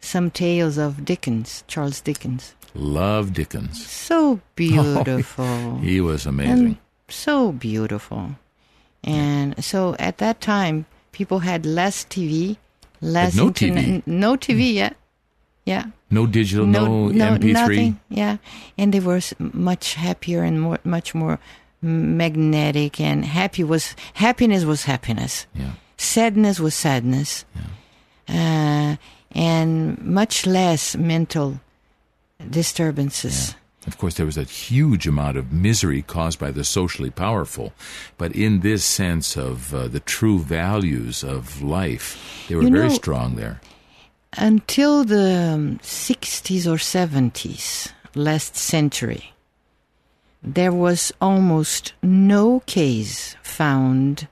some 0.00 0.30
tales 0.32 0.78
of 0.78 1.04
Dickens, 1.04 1.62
Charles 1.68 2.00
Dickens. 2.00 2.54
Love 2.74 3.32
Dickens. 3.32 3.84
So 3.86 4.40
beautiful. 4.54 5.78
He 5.82 6.00
was 6.00 6.26
amazing. 6.26 6.66
and 6.66 6.76
so 7.08 7.52
beautiful. 7.52 8.36
And 9.02 9.62
so 9.64 9.96
at 9.98 10.18
that 10.18 10.40
time, 10.40 10.86
people 11.12 11.40
had 11.40 11.64
less 11.66 12.04
TV, 12.04 12.56
less 13.00 13.34
no 13.34 13.46
internet, 13.48 13.84
TV. 13.84 14.06
no 14.06 14.36
TV 14.36 14.74
yet. 14.74 14.96
Yeah. 15.64 15.84
no 16.10 16.26
digital, 16.26 16.66
no, 16.66 17.10
MP3. 17.10 17.52
nothing. 17.52 18.00
Yeah, 18.08 18.38
and 18.76 18.92
they 18.92 19.00
were 19.00 19.20
much 19.38 19.94
happier 19.94 20.42
and 20.42 20.60
more, 20.60 20.78
much 20.84 21.14
more 21.14 21.38
magnetic. 21.82 23.00
And 23.00 23.24
happy 23.24 23.62
was 23.62 23.94
happiness 24.14 24.64
was 24.64 24.84
happiness. 24.84 25.46
Yeah. 25.54 25.72
Sadness 25.96 26.58
was 26.58 26.74
sadness, 26.74 27.44
uh, 28.28 28.96
and 29.32 29.98
much 30.02 30.46
less 30.46 30.96
mental 30.96 31.60
disturbances. 32.48 33.54
Of 33.86 33.96
course, 33.96 34.14
there 34.14 34.26
was 34.26 34.36
a 34.36 34.44
huge 34.44 35.06
amount 35.06 35.38
of 35.38 35.52
misery 35.52 36.02
caused 36.02 36.38
by 36.38 36.50
the 36.50 36.64
socially 36.64 37.10
powerful, 37.10 37.72
but 38.18 38.32
in 38.32 38.60
this 38.60 38.84
sense 38.84 39.36
of 39.36 39.74
uh, 39.74 39.88
the 39.88 40.00
true 40.00 40.38
values 40.38 41.24
of 41.24 41.62
life, 41.62 42.46
they 42.48 42.54
were 42.54 42.62
You 42.62 42.70
very 42.70 42.90
strong 42.90 43.36
there. 43.36 43.60
Until 44.36 45.04
the 45.04 45.52
um, 45.54 45.78
60s 45.78 46.66
or 46.66 46.76
70s, 46.76 47.92
last 48.14 48.54
century, 48.54 49.32
there 50.42 50.72
was 50.72 51.12
almost 51.20 51.94
no 52.02 52.60
case 52.66 53.34
found 53.42 54.28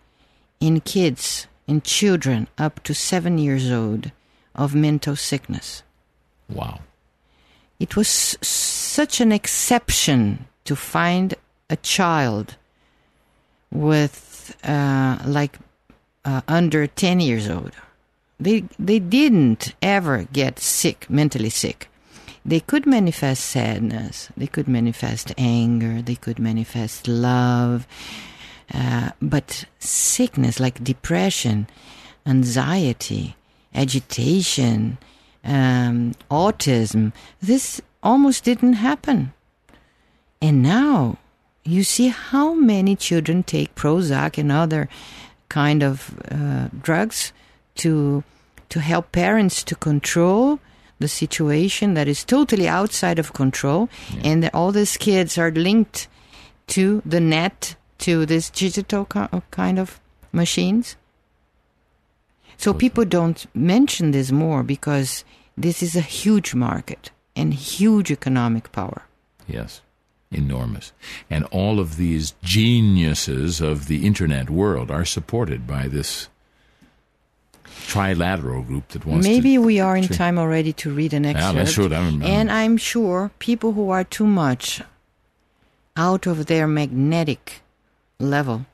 in 0.61 0.81
kids, 0.81 1.47
in 1.67 1.81
children 1.83 2.49
up 2.59 2.83
to 2.85 2.95
seven 2.95 3.39
years 3.39 3.71
old, 3.71 4.13
of 4.55 4.75
mental 4.75 5.17
sickness. 5.17 5.83
Wow. 6.49 6.81
It 7.79 7.97
was 7.97 8.09
such 8.09 9.21
an 9.21 9.33
exception 9.33 10.47
to 10.65 10.75
find 10.75 11.35
a 11.71 11.77
child 11.77 12.57
with 13.71 14.57
uh, 14.65 15.19
like 15.25 15.59
uh, 16.25 16.41
under 16.49 16.87
10 16.87 17.21
years 17.21 17.49
old. 17.49 17.73
They, 18.41 18.65
they 18.79 18.99
didn't 18.99 19.75
ever 19.83 20.25
get 20.33 20.59
sick, 20.59 21.09
mentally 21.09 21.51
sick. 21.51 21.89
They 22.45 22.61
could 22.61 22.87
manifest 22.87 23.45
sadness, 23.45 24.31
they 24.37 24.47
could 24.47 24.69
manifest 24.69 25.35
anger, 25.37 26.01
they 26.01 26.15
could 26.15 26.39
manifest 26.39 27.07
love, 27.07 27.87
uh, 28.73 29.11
but 29.21 29.67
sickness 29.79 30.59
like 30.59 30.83
depression, 30.83 31.67
anxiety, 32.25 33.37
agitation, 33.75 34.99
um, 35.45 36.15
autism, 36.31 37.13
this 37.41 37.81
almost 38.03 38.45
didn't 38.45 38.75
happen. 38.75 39.33
And 40.41 40.63
now 40.63 41.19
you 41.65 41.83
see 41.85 42.09
how 42.09 42.55
many 42.55 42.97
children 42.97 43.43
take 43.43 43.75
Prozac 43.75 44.39
and 44.39 44.53
other 44.53 44.89
kind 45.49 45.83
of 45.83 46.15
uh, 46.31 46.69
drugs 46.83 47.33
to 47.77 48.23
to 48.69 48.81
help 48.81 49.13
parents 49.13 49.65
to 49.65 49.75
control 49.75 50.61
the 50.99 51.09
situation 51.09 51.95
that 51.95 52.09
is 52.09 52.25
totally 52.25 52.69
outside 52.69 53.19
of 53.19 53.33
control, 53.33 53.89
and 54.23 54.43
that 54.43 54.55
all 54.55 54.73
these 54.73 54.97
kids 54.97 55.39
are 55.39 55.51
linked 55.51 56.09
to 56.67 57.01
the 57.07 57.21
net, 57.21 57.77
to 57.99 58.27
this 58.27 58.51
digital 58.51 59.07
kind 59.51 59.79
of 59.79 60.01
machines. 60.33 60.97
So 62.57 62.75
people 62.75 63.05
don't 63.05 63.47
mention 63.55 64.11
this 64.11 64.33
more 64.33 64.63
because 64.63 65.25
this 65.63 65.83
is 65.83 65.97
a 65.97 66.01
huge 66.01 66.55
market 66.55 67.11
and 67.35 67.53
huge 67.55 68.11
economic 68.11 68.71
power. 68.73 69.03
Yes, 69.47 69.81
enormous. 70.31 70.93
And 71.31 71.45
all 71.47 71.81
of 71.81 71.97
these 71.97 72.35
geniuses 72.43 73.61
of 73.61 73.87
the 73.87 74.07
internet 74.07 74.51
world 74.51 74.91
are 74.91 75.05
supported 75.05 75.67
by 75.67 75.89
this 75.89 76.29
trilateral 77.65 78.67
group 78.67 78.89
that 78.89 79.07
wants 79.07 79.27
Maybe 79.27 79.55
to. 79.55 79.59
we 79.63 79.81
are 79.81 79.97
in 79.97 80.09
time 80.09 80.39
already 80.39 80.73
to 80.75 80.93
read 80.93 81.13
an 81.15 81.25
excerpt. 81.25 81.71
shoot. 81.71 81.93
I'm- 81.93 82.23
I'm- 82.23 82.23
and 82.23 82.51
I'm 82.53 82.77
sure 82.77 83.31
people 83.39 83.73
who 83.73 83.91
are 83.91 84.05
too 84.05 84.27
much 84.27 84.83
out 85.97 86.27
of 86.27 86.47
their 86.47 86.67
magnetic 86.67 87.63
level, 88.19 88.67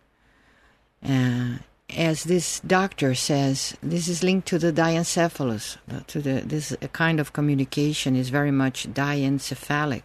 uh, 1.04 1.58
as 1.90 2.24
this 2.24 2.60
doctor 2.60 3.14
says, 3.14 3.76
this 3.82 4.08
is 4.08 4.22
linked 4.22 4.48
to 4.48 4.58
the 4.58 4.72
diencephalus. 4.72 5.76
To 6.08 6.20
the 6.20 6.40
this 6.44 6.74
kind 6.92 7.20
of 7.20 7.32
communication 7.32 8.16
is 8.16 8.30
very 8.30 8.50
much 8.50 8.88
diencephalic. 8.92 10.02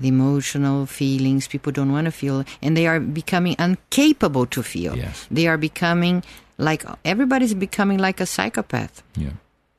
The 0.00 0.08
emotional 0.08 0.86
feelings 0.86 1.46
people 1.46 1.72
don't 1.72 1.92
want 1.92 2.06
to 2.06 2.10
feel, 2.12 2.44
and 2.62 2.76
they 2.76 2.86
are 2.86 2.98
becoming 3.00 3.54
incapable 3.58 4.46
to 4.46 4.62
feel. 4.62 4.96
Yes. 4.96 5.26
They 5.30 5.46
are 5.46 5.56
becoming 5.56 6.22
like 6.58 6.84
everybody's 7.04 7.54
becoming 7.54 7.98
like 7.98 8.20
a 8.20 8.26
psychopath 8.26 9.02
Yeah. 9.16 9.34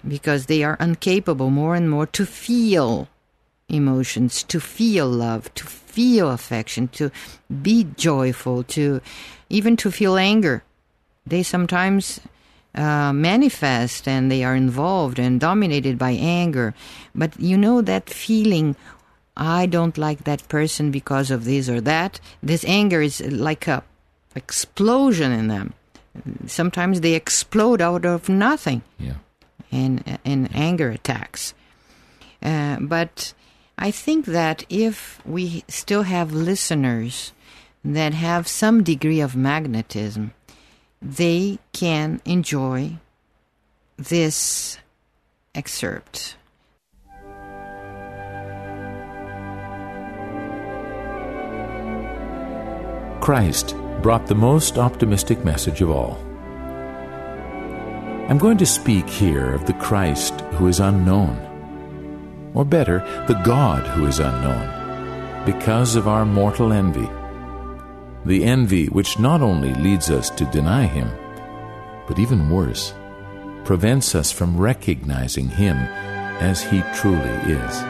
because 0.07 0.45
they 0.47 0.63
are 0.63 0.77
incapable 0.79 1.49
more 1.49 1.75
and 1.75 1.89
more 1.89 2.05
to 2.07 2.25
feel 2.25 3.07
emotions, 3.69 4.43
to 4.43 4.59
feel 4.59 5.07
love, 5.07 5.53
to 5.55 5.65
feel 5.65 6.29
affection, 6.29 6.87
to 6.89 7.11
be 7.61 7.85
joyful, 7.97 8.63
to 8.63 9.01
even 9.49 9.75
to 9.77 9.91
feel 9.91 10.17
anger. 10.17 10.63
They 11.27 11.43
sometimes 11.43 12.19
uh, 12.75 13.11
manifest 13.13 14.07
and 14.07 14.31
they 14.31 14.43
are 14.43 14.55
involved 14.55 15.17
and 15.19 15.39
dominated 15.39 15.97
by 15.97 16.11
anger. 16.11 16.73
But 17.13 17.39
you 17.39 17.57
know 17.57 17.81
that 17.81 18.09
feeling, 18.09 18.75
I 19.35 19.65
don't 19.65 19.97
like 19.97 20.23
that 20.25 20.47
person 20.49 20.91
because 20.91 21.31
of 21.31 21.45
this 21.45 21.67
or 21.69 21.81
that. 21.81 22.19
This 22.43 22.63
anger 22.65 23.01
is 23.01 23.21
like 23.21 23.67
a 23.67 23.83
explosion 24.35 25.31
in 25.31 25.47
them. 25.47 25.73
Sometimes 26.47 27.01
they 27.01 27.13
explode 27.13 27.81
out 27.81 28.05
of 28.05 28.29
nothing 28.29 28.81
Yeah. 28.99 29.15
and 29.71 30.19
and 30.23 30.49
anger 30.55 30.89
attacks. 30.91 31.53
Uh, 32.41 32.77
but 32.79 33.33
I 33.77 33.91
think 33.91 34.25
that 34.25 34.63
if 34.69 35.19
we 35.25 35.63
still 35.67 36.03
have 36.03 36.31
listeners 36.31 37.33
that 37.83 38.13
have 38.13 38.47
some 38.47 38.83
degree 38.83 39.19
of 39.19 39.35
magnetism, 39.35 40.31
they 41.01 41.59
can 41.73 42.21
enjoy 42.25 42.97
this 43.97 44.77
excerpt. 45.53 46.35
Christ 53.21 53.75
brought 54.03 54.27
the 54.27 54.35
most 54.35 54.77
optimistic 54.77 55.43
message 55.43 55.81
of 55.81 55.89
all. 55.89 56.19
I'm 58.29 58.37
going 58.37 58.57
to 58.57 58.65
speak 58.65 59.09
here 59.09 59.53
of 59.53 59.65
the 59.65 59.73
Christ 59.73 60.41
who 60.57 60.67
is 60.67 60.79
unknown, 60.79 61.39
or 62.53 62.65
better, 62.65 62.99
the 63.27 63.41
God 63.43 63.87
who 63.87 64.05
is 64.05 64.19
unknown, 64.19 65.43
because 65.45 65.95
of 65.95 66.07
our 66.07 66.25
mortal 66.25 66.71
envy. 66.71 67.09
The 68.25 68.43
envy 68.43 68.87
which 68.87 69.19
not 69.19 69.41
only 69.41 69.73
leads 69.75 70.09
us 70.09 70.31
to 70.31 70.45
deny 70.45 70.87
Him, 70.87 71.11
but 72.07 72.17
even 72.17 72.49
worse, 72.49 72.93
prevents 73.63 74.15
us 74.15 74.31
from 74.31 74.57
recognizing 74.57 75.47
Him 75.47 75.77
as 76.41 76.63
He 76.63 76.81
truly 76.95 77.29
is. 77.53 77.83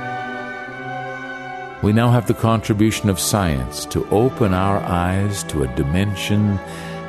We 1.83 1.93
now 1.93 2.09
have 2.09 2.27
the 2.27 2.33
contribution 2.33 3.09
of 3.09 3.19
science 3.19 3.85
to 3.85 4.07
open 4.09 4.53
our 4.53 4.79
eyes 4.79 5.43
to 5.43 5.63
a 5.63 5.75
dimension 5.75 6.55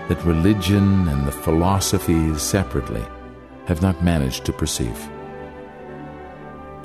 that 0.08 0.24
religion 0.24 1.08
and 1.08 1.26
the 1.26 1.32
philosophies 1.32 2.42
separately 2.42 3.04
have 3.66 3.82
not 3.82 4.04
managed 4.04 4.44
to 4.44 4.52
perceive. 4.52 5.10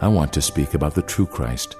I 0.02 0.08
want 0.08 0.34
to 0.34 0.42
speak 0.42 0.74
about 0.74 0.96
the 0.96 1.04
true 1.04 1.28
Christ, 1.28 1.76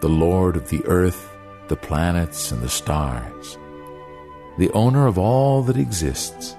the 0.00 0.08
Lord 0.08 0.56
of 0.56 0.68
the 0.68 0.84
earth, 0.84 1.30
the 1.68 1.76
planets, 1.76 2.52
and 2.52 2.60
the 2.60 2.68
stars, 2.68 3.56
the 4.58 4.70
owner 4.72 5.06
of 5.06 5.18
all 5.18 5.62
that 5.62 5.76
exists. 5.76 6.56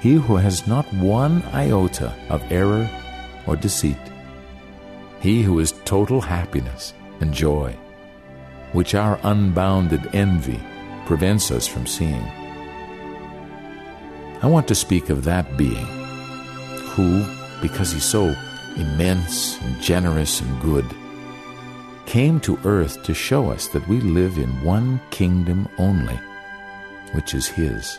He 0.00 0.14
who 0.14 0.36
has 0.36 0.66
not 0.66 0.90
one 0.94 1.42
iota 1.52 2.14
of 2.28 2.50
error 2.50 2.88
or 3.46 3.56
deceit. 3.56 3.98
He 5.20 5.42
who 5.42 5.58
is 5.58 5.72
total 5.84 6.20
happiness 6.20 6.94
and 7.20 7.34
joy, 7.34 7.76
which 8.72 8.94
our 8.94 9.20
unbounded 9.22 10.14
envy 10.14 10.60
prevents 11.04 11.50
us 11.50 11.66
from 11.66 11.86
seeing. 11.86 12.24
I 14.42 14.46
want 14.46 14.66
to 14.68 14.74
speak 14.74 15.10
of 15.10 15.24
that 15.24 15.58
being 15.58 15.86
who, 16.94 17.24
because 17.60 17.92
he's 17.92 18.04
so 18.04 18.34
immense 18.76 19.60
and 19.60 19.80
generous 19.80 20.40
and 20.40 20.60
good, 20.62 20.86
came 22.06 22.40
to 22.40 22.58
earth 22.64 23.02
to 23.04 23.14
show 23.14 23.50
us 23.50 23.68
that 23.68 23.86
we 23.86 24.00
live 24.00 24.38
in 24.38 24.64
one 24.64 25.00
kingdom 25.10 25.68
only, 25.78 26.18
which 27.12 27.34
is 27.34 27.46
his. 27.46 27.98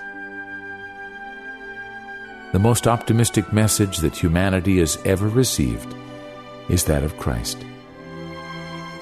The 2.52 2.60
most 2.60 2.88
optimistic 2.88 3.54
message 3.54 3.98
that 4.00 4.16
humanity 4.16 4.80
has 4.80 4.98
ever 5.06 5.28
received 5.28 5.96
is 6.70 6.84
that 6.86 7.04
of 7.04 7.18
Christ. 7.18 7.58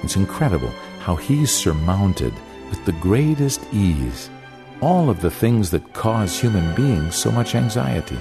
It's 0.02 0.16
incredible 0.16 0.72
how 1.00 1.16
he 1.16 1.46
surmounted 1.46 2.32
with 2.68 2.84
the 2.84 2.92
greatest 2.92 3.60
ease 3.72 4.30
all 4.80 5.10
of 5.10 5.20
the 5.20 5.30
things 5.30 5.70
that 5.70 5.92
cause 5.92 6.38
human 6.38 6.74
beings 6.74 7.14
so 7.14 7.30
much 7.30 7.54
anxiety. 7.54 8.18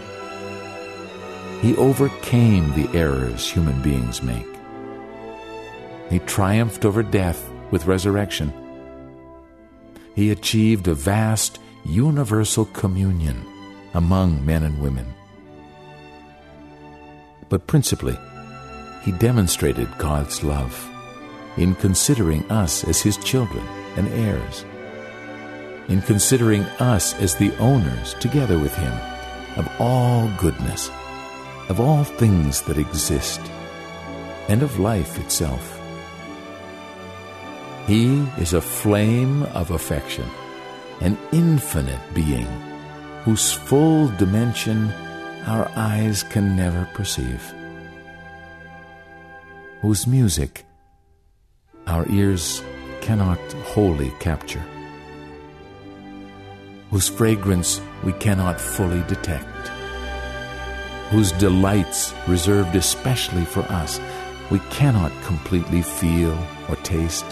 He 1.61 1.75
overcame 1.77 2.73
the 2.73 2.89
errors 2.97 3.49
human 3.49 3.81
beings 3.81 4.21
make. 4.21 4.47
He 6.09 6.19
triumphed 6.19 6.85
over 6.85 7.03
death 7.03 7.49
with 7.71 7.85
resurrection. 7.85 8.53
He 10.15 10.31
achieved 10.31 10.87
a 10.87 10.93
vast 10.93 11.59
universal 11.85 12.65
communion 12.65 13.45
among 13.93 14.45
men 14.45 14.63
and 14.63 14.79
women. 14.81 15.05
But 17.49 17.67
principally, 17.67 18.17
he 19.03 19.11
demonstrated 19.13 19.97
God's 19.97 20.43
love 20.43 20.87
in 21.57 21.75
considering 21.75 22.49
us 22.51 22.83
as 22.83 23.01
his 23.01 23.17
children 23.17 23.65
and 23.95 24.07
heirs, 24.09 24.65
in 25.87 26.01
considering 26.01 26.61
us 26.79 27.13
as 27.15 27.35
the 27.35 27.55
owners, 27.57 28.13
together 28.15 28.59
with 28.59 28.73
him, 28.75 28.93
of 29.57 29.67
all 29.79 30.29
goodness, 30.37 30.89
of 31.69 31.79
all 31.79 32.03
things 32.03 32.61
that 32.63 32.77
exist, 32.77 33.41
and 34.47 34.61
of 34.61 34.79
life 34.79 35.19
itself. 35.19 35.79
He 37.87 38.19
is 38.37 38.53
a 38.53 38.61
flame 38.61 39.43
of 39.43 39.71
affection, 39.71 40.29
an 41.01 41.17
infinite 41.31 42.01
being 42.13 42.47
whose 43.23 43.51
full 43.51 44.07
dimension 44.17 44.91
our 45.45 45.71
eyes 45.75 46.23
can 46.23 46.55
never 46.55 46.85
perceive, 46.93 47.53
whose 49.81 50.05
music 50.05 50.65
our 51.87 52.05
ears 52.09 52.61
cannot 53.01 53.39
wholly 53.63 54.11
capture, 54.19 54.63
whose 56.91 57.07
fragrance 57.07 57.81
we 58.03 58.13
cannot 58.13 58.59
fully 58.59 59.01
detect, 59.03 59.67
whose 61.09 61.31
delights 61.33 62.13
reserved 62.27 62.75
especially 62.75 63.45
for 63.45 63.61
us 63.71 63.99
we 64.51 64.59
cannot 64.71 65.11
completely 65.23 65.81
feel 65.81 66.37
or 66.67 66.75
taste. 66.77 67.25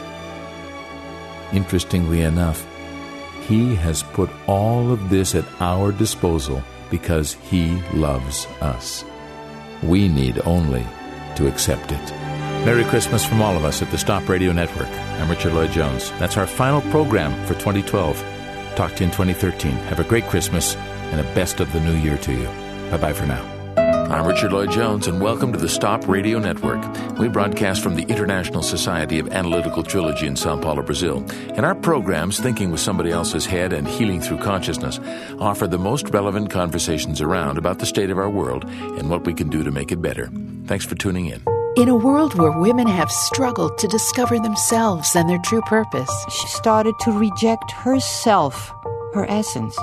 Interestingly 1.52 2.22
enough, 2.22 2.66
He 3.48 3.76
has 3.76 4.04
put 4.04 4.30
all 4.46 4.92
of 4.92 5.10
this 5.10 5.34
at 5.34 5.46
our 5.62 5.92
disposal 5.92 6.62
because 6.90 7.34
He 7.50 7.82
loves 7.94 8.46
us. 8.62 9.06
We 9.82 10.10
need 10.10 10.42
only 10.46 10.86
to 11.36 11.48
accept 11.48 11.92
it. 11.92 12.12
Merry 12.66 12.84
Christmas 12.84 13.24
from 13.26 13.42
all 13.42 13.56
of 13.56 13.64
us 13.64 13.82
at 13.82 13.90
the 13.92 13.98
Stop 13.98 14.28
Radio 14.28 14.52
Network. 14.52 14.90
I'm 14.90 15.30
Richard 15.30 15.54
Lloyd 15.54 15.72
Jones. 15.72 16.12
That's 16.20 16.36
our 16.36 16.48
final 16.48 16.82
program 16.92 17.32
for 17.46 17.54
2012. 17.54 18.18
Talk 18.76 18.96
to 18.96 19.04
you 19.04 19.06
in 19.06 19.12
2013. 19.12 19.72
Have 19.72 20.02
a 20.02 20.04
great 20.04 20.26
Christmas 20.26 20.76
and 20.76 21.22
a 21.22 21.36
best 21.36 21.62
of 21.62 21.72
the 21.72 21.80
new 21.80 21.96
year 21.96 22.18
to 22.18 22.34
you. 22.34 22.48
Bye 22.92 22.98
bye 22.98 23.14
for 23.14 23.26
now. 23.26 23.57
I'm 24.10 24.26
Richard 24.26 24.54
Lloyd 24.54 24.72
Jones, 24.72 25.06
and 25.08 25.20
welcome 25.20 25.52
to 25.52 25.60
the 25.60 25.68
Stop 25.68 26.08
Radio 26.08 26.40
Network. 26.40 26.82
We 27.20 27.28
broadcast 27.28 27.84
from 27.84 27.96
the 27.96 28.04
International 28.04 28.64
Society 28.64 29.20
of 29.20 29.28
Analytical 29.34 29.84
Trilogy 29.84 30.28
in 30.28 30.38
Sao 30.38 30.58
Paulo, 30.58 30.82
Brazil. 30.82 31.26
And 31.30 31.66
our 31.66 31.76
programs, 31.76 32.40
Thinking 32.40 32.72
with 32.72 32.80
Somebody 32.80 33.12
Else's 33.12 33.46
Head 33.46 33.74
and 33.74 33.86
Healing 33.86 34.22
Through 34.22 34.38
Consciousness, 34.38 35.02
offer 35.40 35.68
the 35.68 35.78
most 35.78 36.10
relevant 36.12 36.50
conversations 36.50 37.20
around 37.20 37.58
about 37.58 37.80
the 37.80 37.86
state 37.86 38.10
of 38.10 38.18
our 38.18 38.30
world 38.30 38.64
and 38.64 39.10
what 39.10 39.26
we 39.26 39.34
can 39.34 39.50
do 39.50 39.62
to 39.62 39.72
make 39.72 39.92
it 39.92 40.02
better. 40.02 40.32
Thanks 40.68 40.86
for 40.86 40.96
tuning 40.96 41.26
in. 41.26 41.44
In 41.76 41.90
a 41.90 41.96
world 41.96 42.34
where 42.36 42.52
women 42.52 42.88
have 42.88 43.12
struggled 43.12 43.78
to 43.80 43.90
discover 43.90 44.40
themselves 44.40 45.18
and 45.18 45.30
their 45.30 45.40
true 45.40 45.62
purpose, 45.64 46.12
She 46.30 46.48
started 46.48 46.96
to 47.02 47.12
reject 47.12 47.72
herself, 47.72 48.74
her 49.14 49.26
essence. 49.28 49.78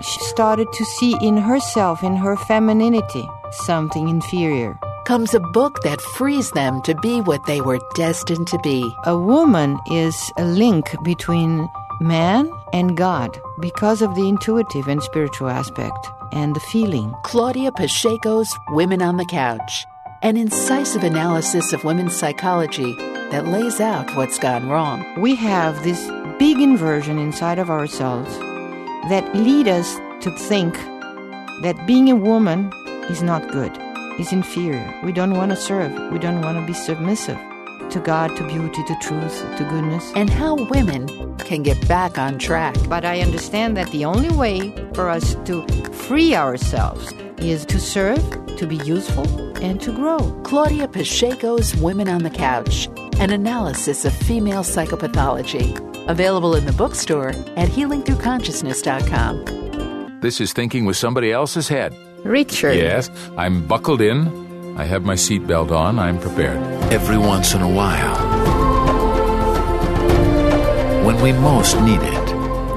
She 0.00 0.20
started 0.20 0.72
to 0.72 0.84
see 0.84 1.16
in 1.20 1.36
herself, 1.36 2.02
in 2.02 2.14
her 2.16 2.36
femininity, 2.36 3.28
something 3.50 4.08
inferior. 4.08 4.78
comes 5.04 5.32
a 5.32 5.40
book 5.40 5.80
that 5.82 6.02
frees 6.02 6.50
them 6.50 6.82
to 6.82 6.94
be 6.96 7.22
what 7.22 7.40
they 7.46 7.62
were 7.62 7.78
destined 7.94 8.46
to 8.46 8.58
be. 8.58 8.94
A 9.04 9.16
woman 9.16 9.78
is 9.90 10.14
a 10.36 10.44
link 10.44 10.94
between 11.02 11.66
man 11.98 12.52
and 12.74 12.94
God 12.94 13.40
because 13.58 14.02
of 14.02 14.14
the 14.14 14.28
intuitive 14.28 14.86
and 14.86 15.02
spiritual 15.02 15.48
aspect 15.48 16.10
and 16.30 16.54
the 16.54 16.60
feeling. 16.60 17.14
Claudia 17.24 17.72
Pacheco's 17.72 18.54
Women 18.68 19.00
on 19.00 19.16
the 19.16 19.24
Couch, 19.24 19.86
an 20.20 20.36
incisive 20.36 21.02
analysis 21.02 21.72
of 21.72 21.84
women's 21.84 22.14
psychology 22.14 22.94
that 23.30 23.46
lays 23.46 23.80
out 23.80 24.14
what's 24.14 24.38
gone 24.38 24.68
wrong. 24.68 25.02
We 25.18 25.34
have 25.36 25.82
this 25.84 26.06
big 26.38 26.60
inversion 26.60 27.18
inside 27.18 27.58
of 27.58 27.70
ourselves 27.70 28.38
that 29.08 29.34
lead 29.34 29.68
us 29.68 29.96
to 30.22 30.30
think 30.32 30.74
that 31.62 31.76
being 31.86 32.10
a 32.10 32.16
woman 32.16 32.72
is 33.08 33.22
not 33.22 33.50
good, 33.50 33.72
is 34.18 34.32
inferior. 34.32 34.94
We 35.04 35.12
don't 35.12 35.34
want 35.34 35.50
to 35.50 35.56
serve. 35.56 35.92
We 36.12 36.18
don't 36.18 36.42
want 36.42 36.58
to 36.58 36.66
be 36.66 36.72
submissive 36.74 37.38
to 37.90 38.00
God, 38.00 38.36
to 38.36 38.46
beauty, 38.46 38.84
to 38.84 38.96
truth, 39.00 39.40
to 39.56 39.64
goodness. 39.64 40.12
And 40.14 40.28
how 40.28 40.56
women 40.56 41.36
can 41.38 41.62
get 41.62 41.88
back 41.88 42.18
on 42.18 42.38
track. 42.38 42.76
But 42.88 43.04
I 43.04 43.20
understand 43.20 43.76
that 43.76 43.90
the 43.90 44.04
only 44.04 44.30
way 44.30 44.72
for 44.94 45.08
us 45.08 45.36
to 45.46 45.66
free 45.92 46.34
ourselves 46.34 47.12
is 47.38 47.64
to 47.66 47.80
serve, 47.80 48.22
to 48.56 48.66
be 48.66 48.76
useful, 48.76 49.26
and 49.62 49.80
to 49.80 49.92
grow. 49.92 50.18
Claudia 50.44 50.88
Pacheco's 50.88 51.74
Women 51.76 52.08
on 52.08 52.22
the 52.22 52.30
Couch, 52.30 52.88
an 53.18 53.30
analysis 53.30 54.04
of 54.04 54.12
female 54.12 54.62
psychopathology. 54.62 55.87
Available 56.08 56.54
in 56.54 56.64
the 56.64 56.72
bookstore 56.72 57.30
at 57.56 57.68
healingthroughconsciousness.com. 57.68 60.20
This 60.20 60.40
is 60.40 60.52
Thinking 60.52 60.84
with 60.86 60.96
Somebody 60.96 61.32
Else's 61.32 61.68
Head. 61.68 61.94
Richard. 62.24 62.74
Yes, 62.76 63.10
I'm 63.36 63.64
buckled 63.66 64.00
in. 64.00 64.76
I 64.78 64.84
have 64.84 65.04
my 65.04 65.14
seatbelt 65.14 65.70
on. 65.70 65.98
I'm 65.98 66.18
prepared. 66.18 66.58
Every 66.92 67.18
once 67.18 67.54
in 67.54 67.60
a 67.62 67.68
while, 67.68 68.16
when 71.04 71.20
we 71.20 71.32
most 71.32 71.78
need 71.82 72.00
it, 72.02 72.28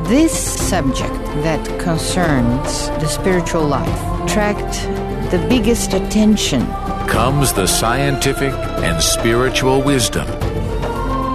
This 0.07 0.33
subject 0.69 1.13
that 1.45 1.63
concerns 1.79 2.89
the 3.01 3.07
spiritual 3.07 3.63
life 3.65 4.01
attract 4.23 4.73
the 5.31 5.37
biggest 5.47 5.93
attention. 5.93 6.65
comes 7.07 7.53
the 7.53 7.65
scientific 7.67 8.53
and 8.83 9.01
spiritual 9.01 9.81
wisdom 9.81 10.27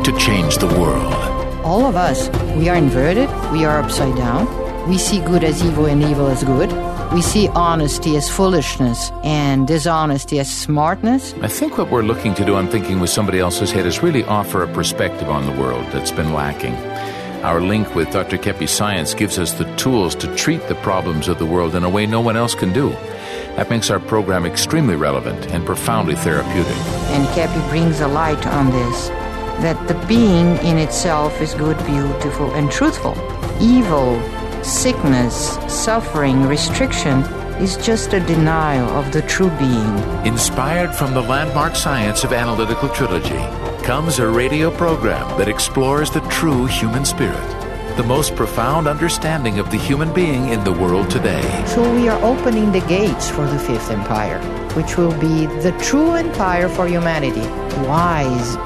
to 0.05 0.13
change 0.19 0.59
the 0.59 0.67
world. 0.79 1.26
All 1.67 1.85
of 1.85 1.97
us, 1.97 2.29
we 2.55 2.69
are 2.69 2.77
inverted, 2.77 3.29
we 3.51 3.65
are 3.65 3.81
upside 3.81 4.15
down. 4.15 4.47
We 4.89 4.99
see 4.99 5.21
good 5.21 5.43
as 5.43 5.65
evil 5.65 5.87
and 5.87 6.01
evil 6.01 6.29
as 6.29 6.45
good. 6.45 6.71
We 7.13 7.21
see 7.23 7.49
honesty 7.49 8.17
as 8.17 8.31
foolishness 8.31 9.11
and 9.25 9.67
dishonesty 9.67 10.39
as 10.39 10.49
smartness. 10.49 11.35
I 11.43 11.49
think 11.49 11.77
what 11.77 11.91
we're 11.91 12.05
looking 12.05 12.35
to 12.35 12.45
do 12.45 12.55
I'm 12.55 12.69
Thinking 12.69 13.01
with 13.01 13.11
Somebody 13.11 13.41
Else's 13.41 13.73
Head 13.73 13.85
is 13.85 14.01
really 14.01 14.23
offer 14.23 14.63
a 14.63 14.73
perspective 14.73 15.29
on 15.29 15.45
the 15.45 15.61
world 15.61 15.85
that's 15.87 16.13
been 16.13 16.33
lacking. 16.33 16.77
Our 17.43 17.61
link 17.61 17.97
with 17.97 18.13
Dr. 18.13 18.39
Keppe 18.39 18.69
Science 18.69 19.13
gives 19.13 19.37
us 19.37 19.55
the 19.55 19.65
tools 19.75 20.15
to 20.17 20.33
treat 20.37 20.69
the 20.69 20.77
problems 20.77 21.27
of 21.27 21.41
the 21.41 21.47
world 21.47 21.75
in 21.75 21.83
a 21.83 21.91
way 21.91 22.07
no 22.07 22.21
one 22.21 22.37
else 22.37 22.55
can 22.55 22.73
do. 22.73 22.91
That 23.57 23.71
makes 23.71 23.91
our 23.91 23.99
program 23.99 24.47
extremely 24.47 24.95
relevant 24.95 25.49
and 25.49 25.67
profoundly 25.67 26.15
therapeutic. 26.15 26.77
And 27.11 27.27
Keppe 27.35 27.69
brings 27.71 27.99
a 27.99 28.07
light 28.07 28.47
on 28.47 28.71
this 28.71 29.11
that 29.63 29.89
the 29.89 29.95
being 30.07 30.57
in 30.59 30.79
itself 30.79 31.41
is 31.41 31.55
good, 31.55 31.79
beautiful, 31.87 32.53
and 32.55 32.71
truthful. 32.71 33.17
Evil, 33.61 34.21
sickness, 34.63 35.57
suffering, 35.67 36.43
restriction 36.47 37.21
is 37.61 37.77
just 37.79 38.13
a 38.13 38.21
denial 38.21 38.89
of 38.91 39.13
the 39.13 39.23
true 39.23 39.51
being. 39.59 40.27
Inspired 40.27 40.95
from 40.95 41.15
the 41.15 41.23
landmark 41.23 41.75
science 41.75 42.23
of 42.23 42.33
analytical 42.33 42.89
trilogy 42.91 43.39
comes 43.83 44.19
a 44.19 44.29
radio 44.29 44.71
program 44.71 45.27
that 45.39 45.49
explores 45.49 46.11
the 46.11 46.21
true 46.29 46.67
human 46.67 47.05
spirit, 47.05 47.97
the 47.97 48.03
most 48.03 48.35
profound 48.35 48.87
understanding 48.87 49.59
of 49.59 49.71
the 49.71 49.79
human 49.79 50.13
being 50.13 50.51
in 50.51 50.63
the 50.65 50.73
world 50.73 51.09
today. 51.09 51.65
So 51.67 51.95
we 51.95 52.09
are 52.09 52.23
opening 52.23 52.73
the 52.73 52.81
gates 52.81 53.31
for 53.31 53.47
the 53.47 53.59
fifth 53.59 53.91
empire, 53.91 54.39
which 54.75 54.99
will 54.99 55.19
be 55.19 55.47
the 55.63 55.75
true 55.81 56.13
empire 56.13 56.69
for 56.69 56.87
humanity. 56.87 57.47
Wise, 57.87 58.57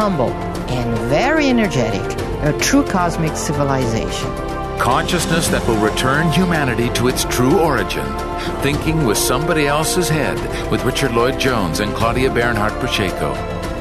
humble, 0.00 0.30
and 0.72 0.96
very 1.10 1.50
energetic. 1.50 2.00
A 2.42 2.58
true 2.58 2.82
cosmic 2.82 3.36
civilization. 3.36 4.30
Consciousness 4.78 5.48
that 5.48 5.66
will 5.68 5.76
return 5.76 6.32
humanity 6.32 6.88
to 6.94 7.08
its 7.08 7.24
true 7.24 7.58
origin. 7.60 8.06
Thinking 8.62 9.04
with 9.04 9.18
somebody 9.18 9.66
else's 9.66 10.08
head 10.08 10.38
with 10.70 10.86
Richard 10.86 11.12
Lloyd 11.12 11.38
Jones 11.38 11.80
and 11.80 11.92
Claudia 11.94 12.30
Bernhoeft 12.30 12.80
Pacheco. 12.80 13.30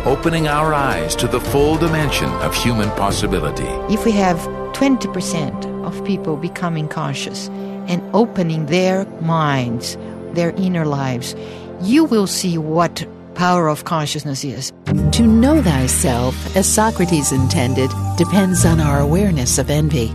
Opening 0.04 0.50
our 0.50 0.74
eyes 0.74 1.16
to 1.16 1.28
the 1.28 1.40
full 1.40 1.78
dimension 1.78 2.30
of 2.46 2.54
human 2.54 2.90
possibility. 2.98 3.72
If 3.94 4.04
we 4.04 4.12
have 4.12 4.40
20% 4.74 5.86
of 5.86 6.04
people 6.04 6.36
becoming 6.36 6.90
conscious 6.90 7.48
and 7.88 8.02
opening 8.14 8.66
their 8.66 9.06
minds, 9.22 9.98
their 10.34 10.52
inner 10.58 10.86
lives, 10.86 11.34
you 11.82 12.04
will 12.04 12.28
see 12.28 12.58
what 12.58 13.06
power 13.40 13.70
of 13.70 13.86
consciousness 13.86 14.44
is. 14.44 14.72
To 15.14 15.24
know 15.26 15.64
thyself, 15.64 16.36
as 16.56 16.68
Socrates 16.68 17.32
intended, 17.32 17.90
depends 18.18 18.66
on 18.66 18.80
our 18.82 19.00
awareness 19.00 19.58
of 19.58 19.70
envy. 19.70 20.10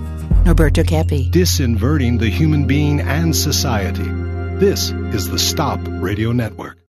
Norberto 0.44 0.86
Keppe. 0.86 1.30
Disinverting 1.30 2.18
the 2.18 2.28
human 2.28 2.66
being 2.66 3.00
and 3.00 3.34
society. 3.34 4.10
This 4.58 4.90
is 4.90 5.30
the 5.30 5.38
Stop 5.38 5.80
Radio 5.84 6.32
Network. 6.32 6.83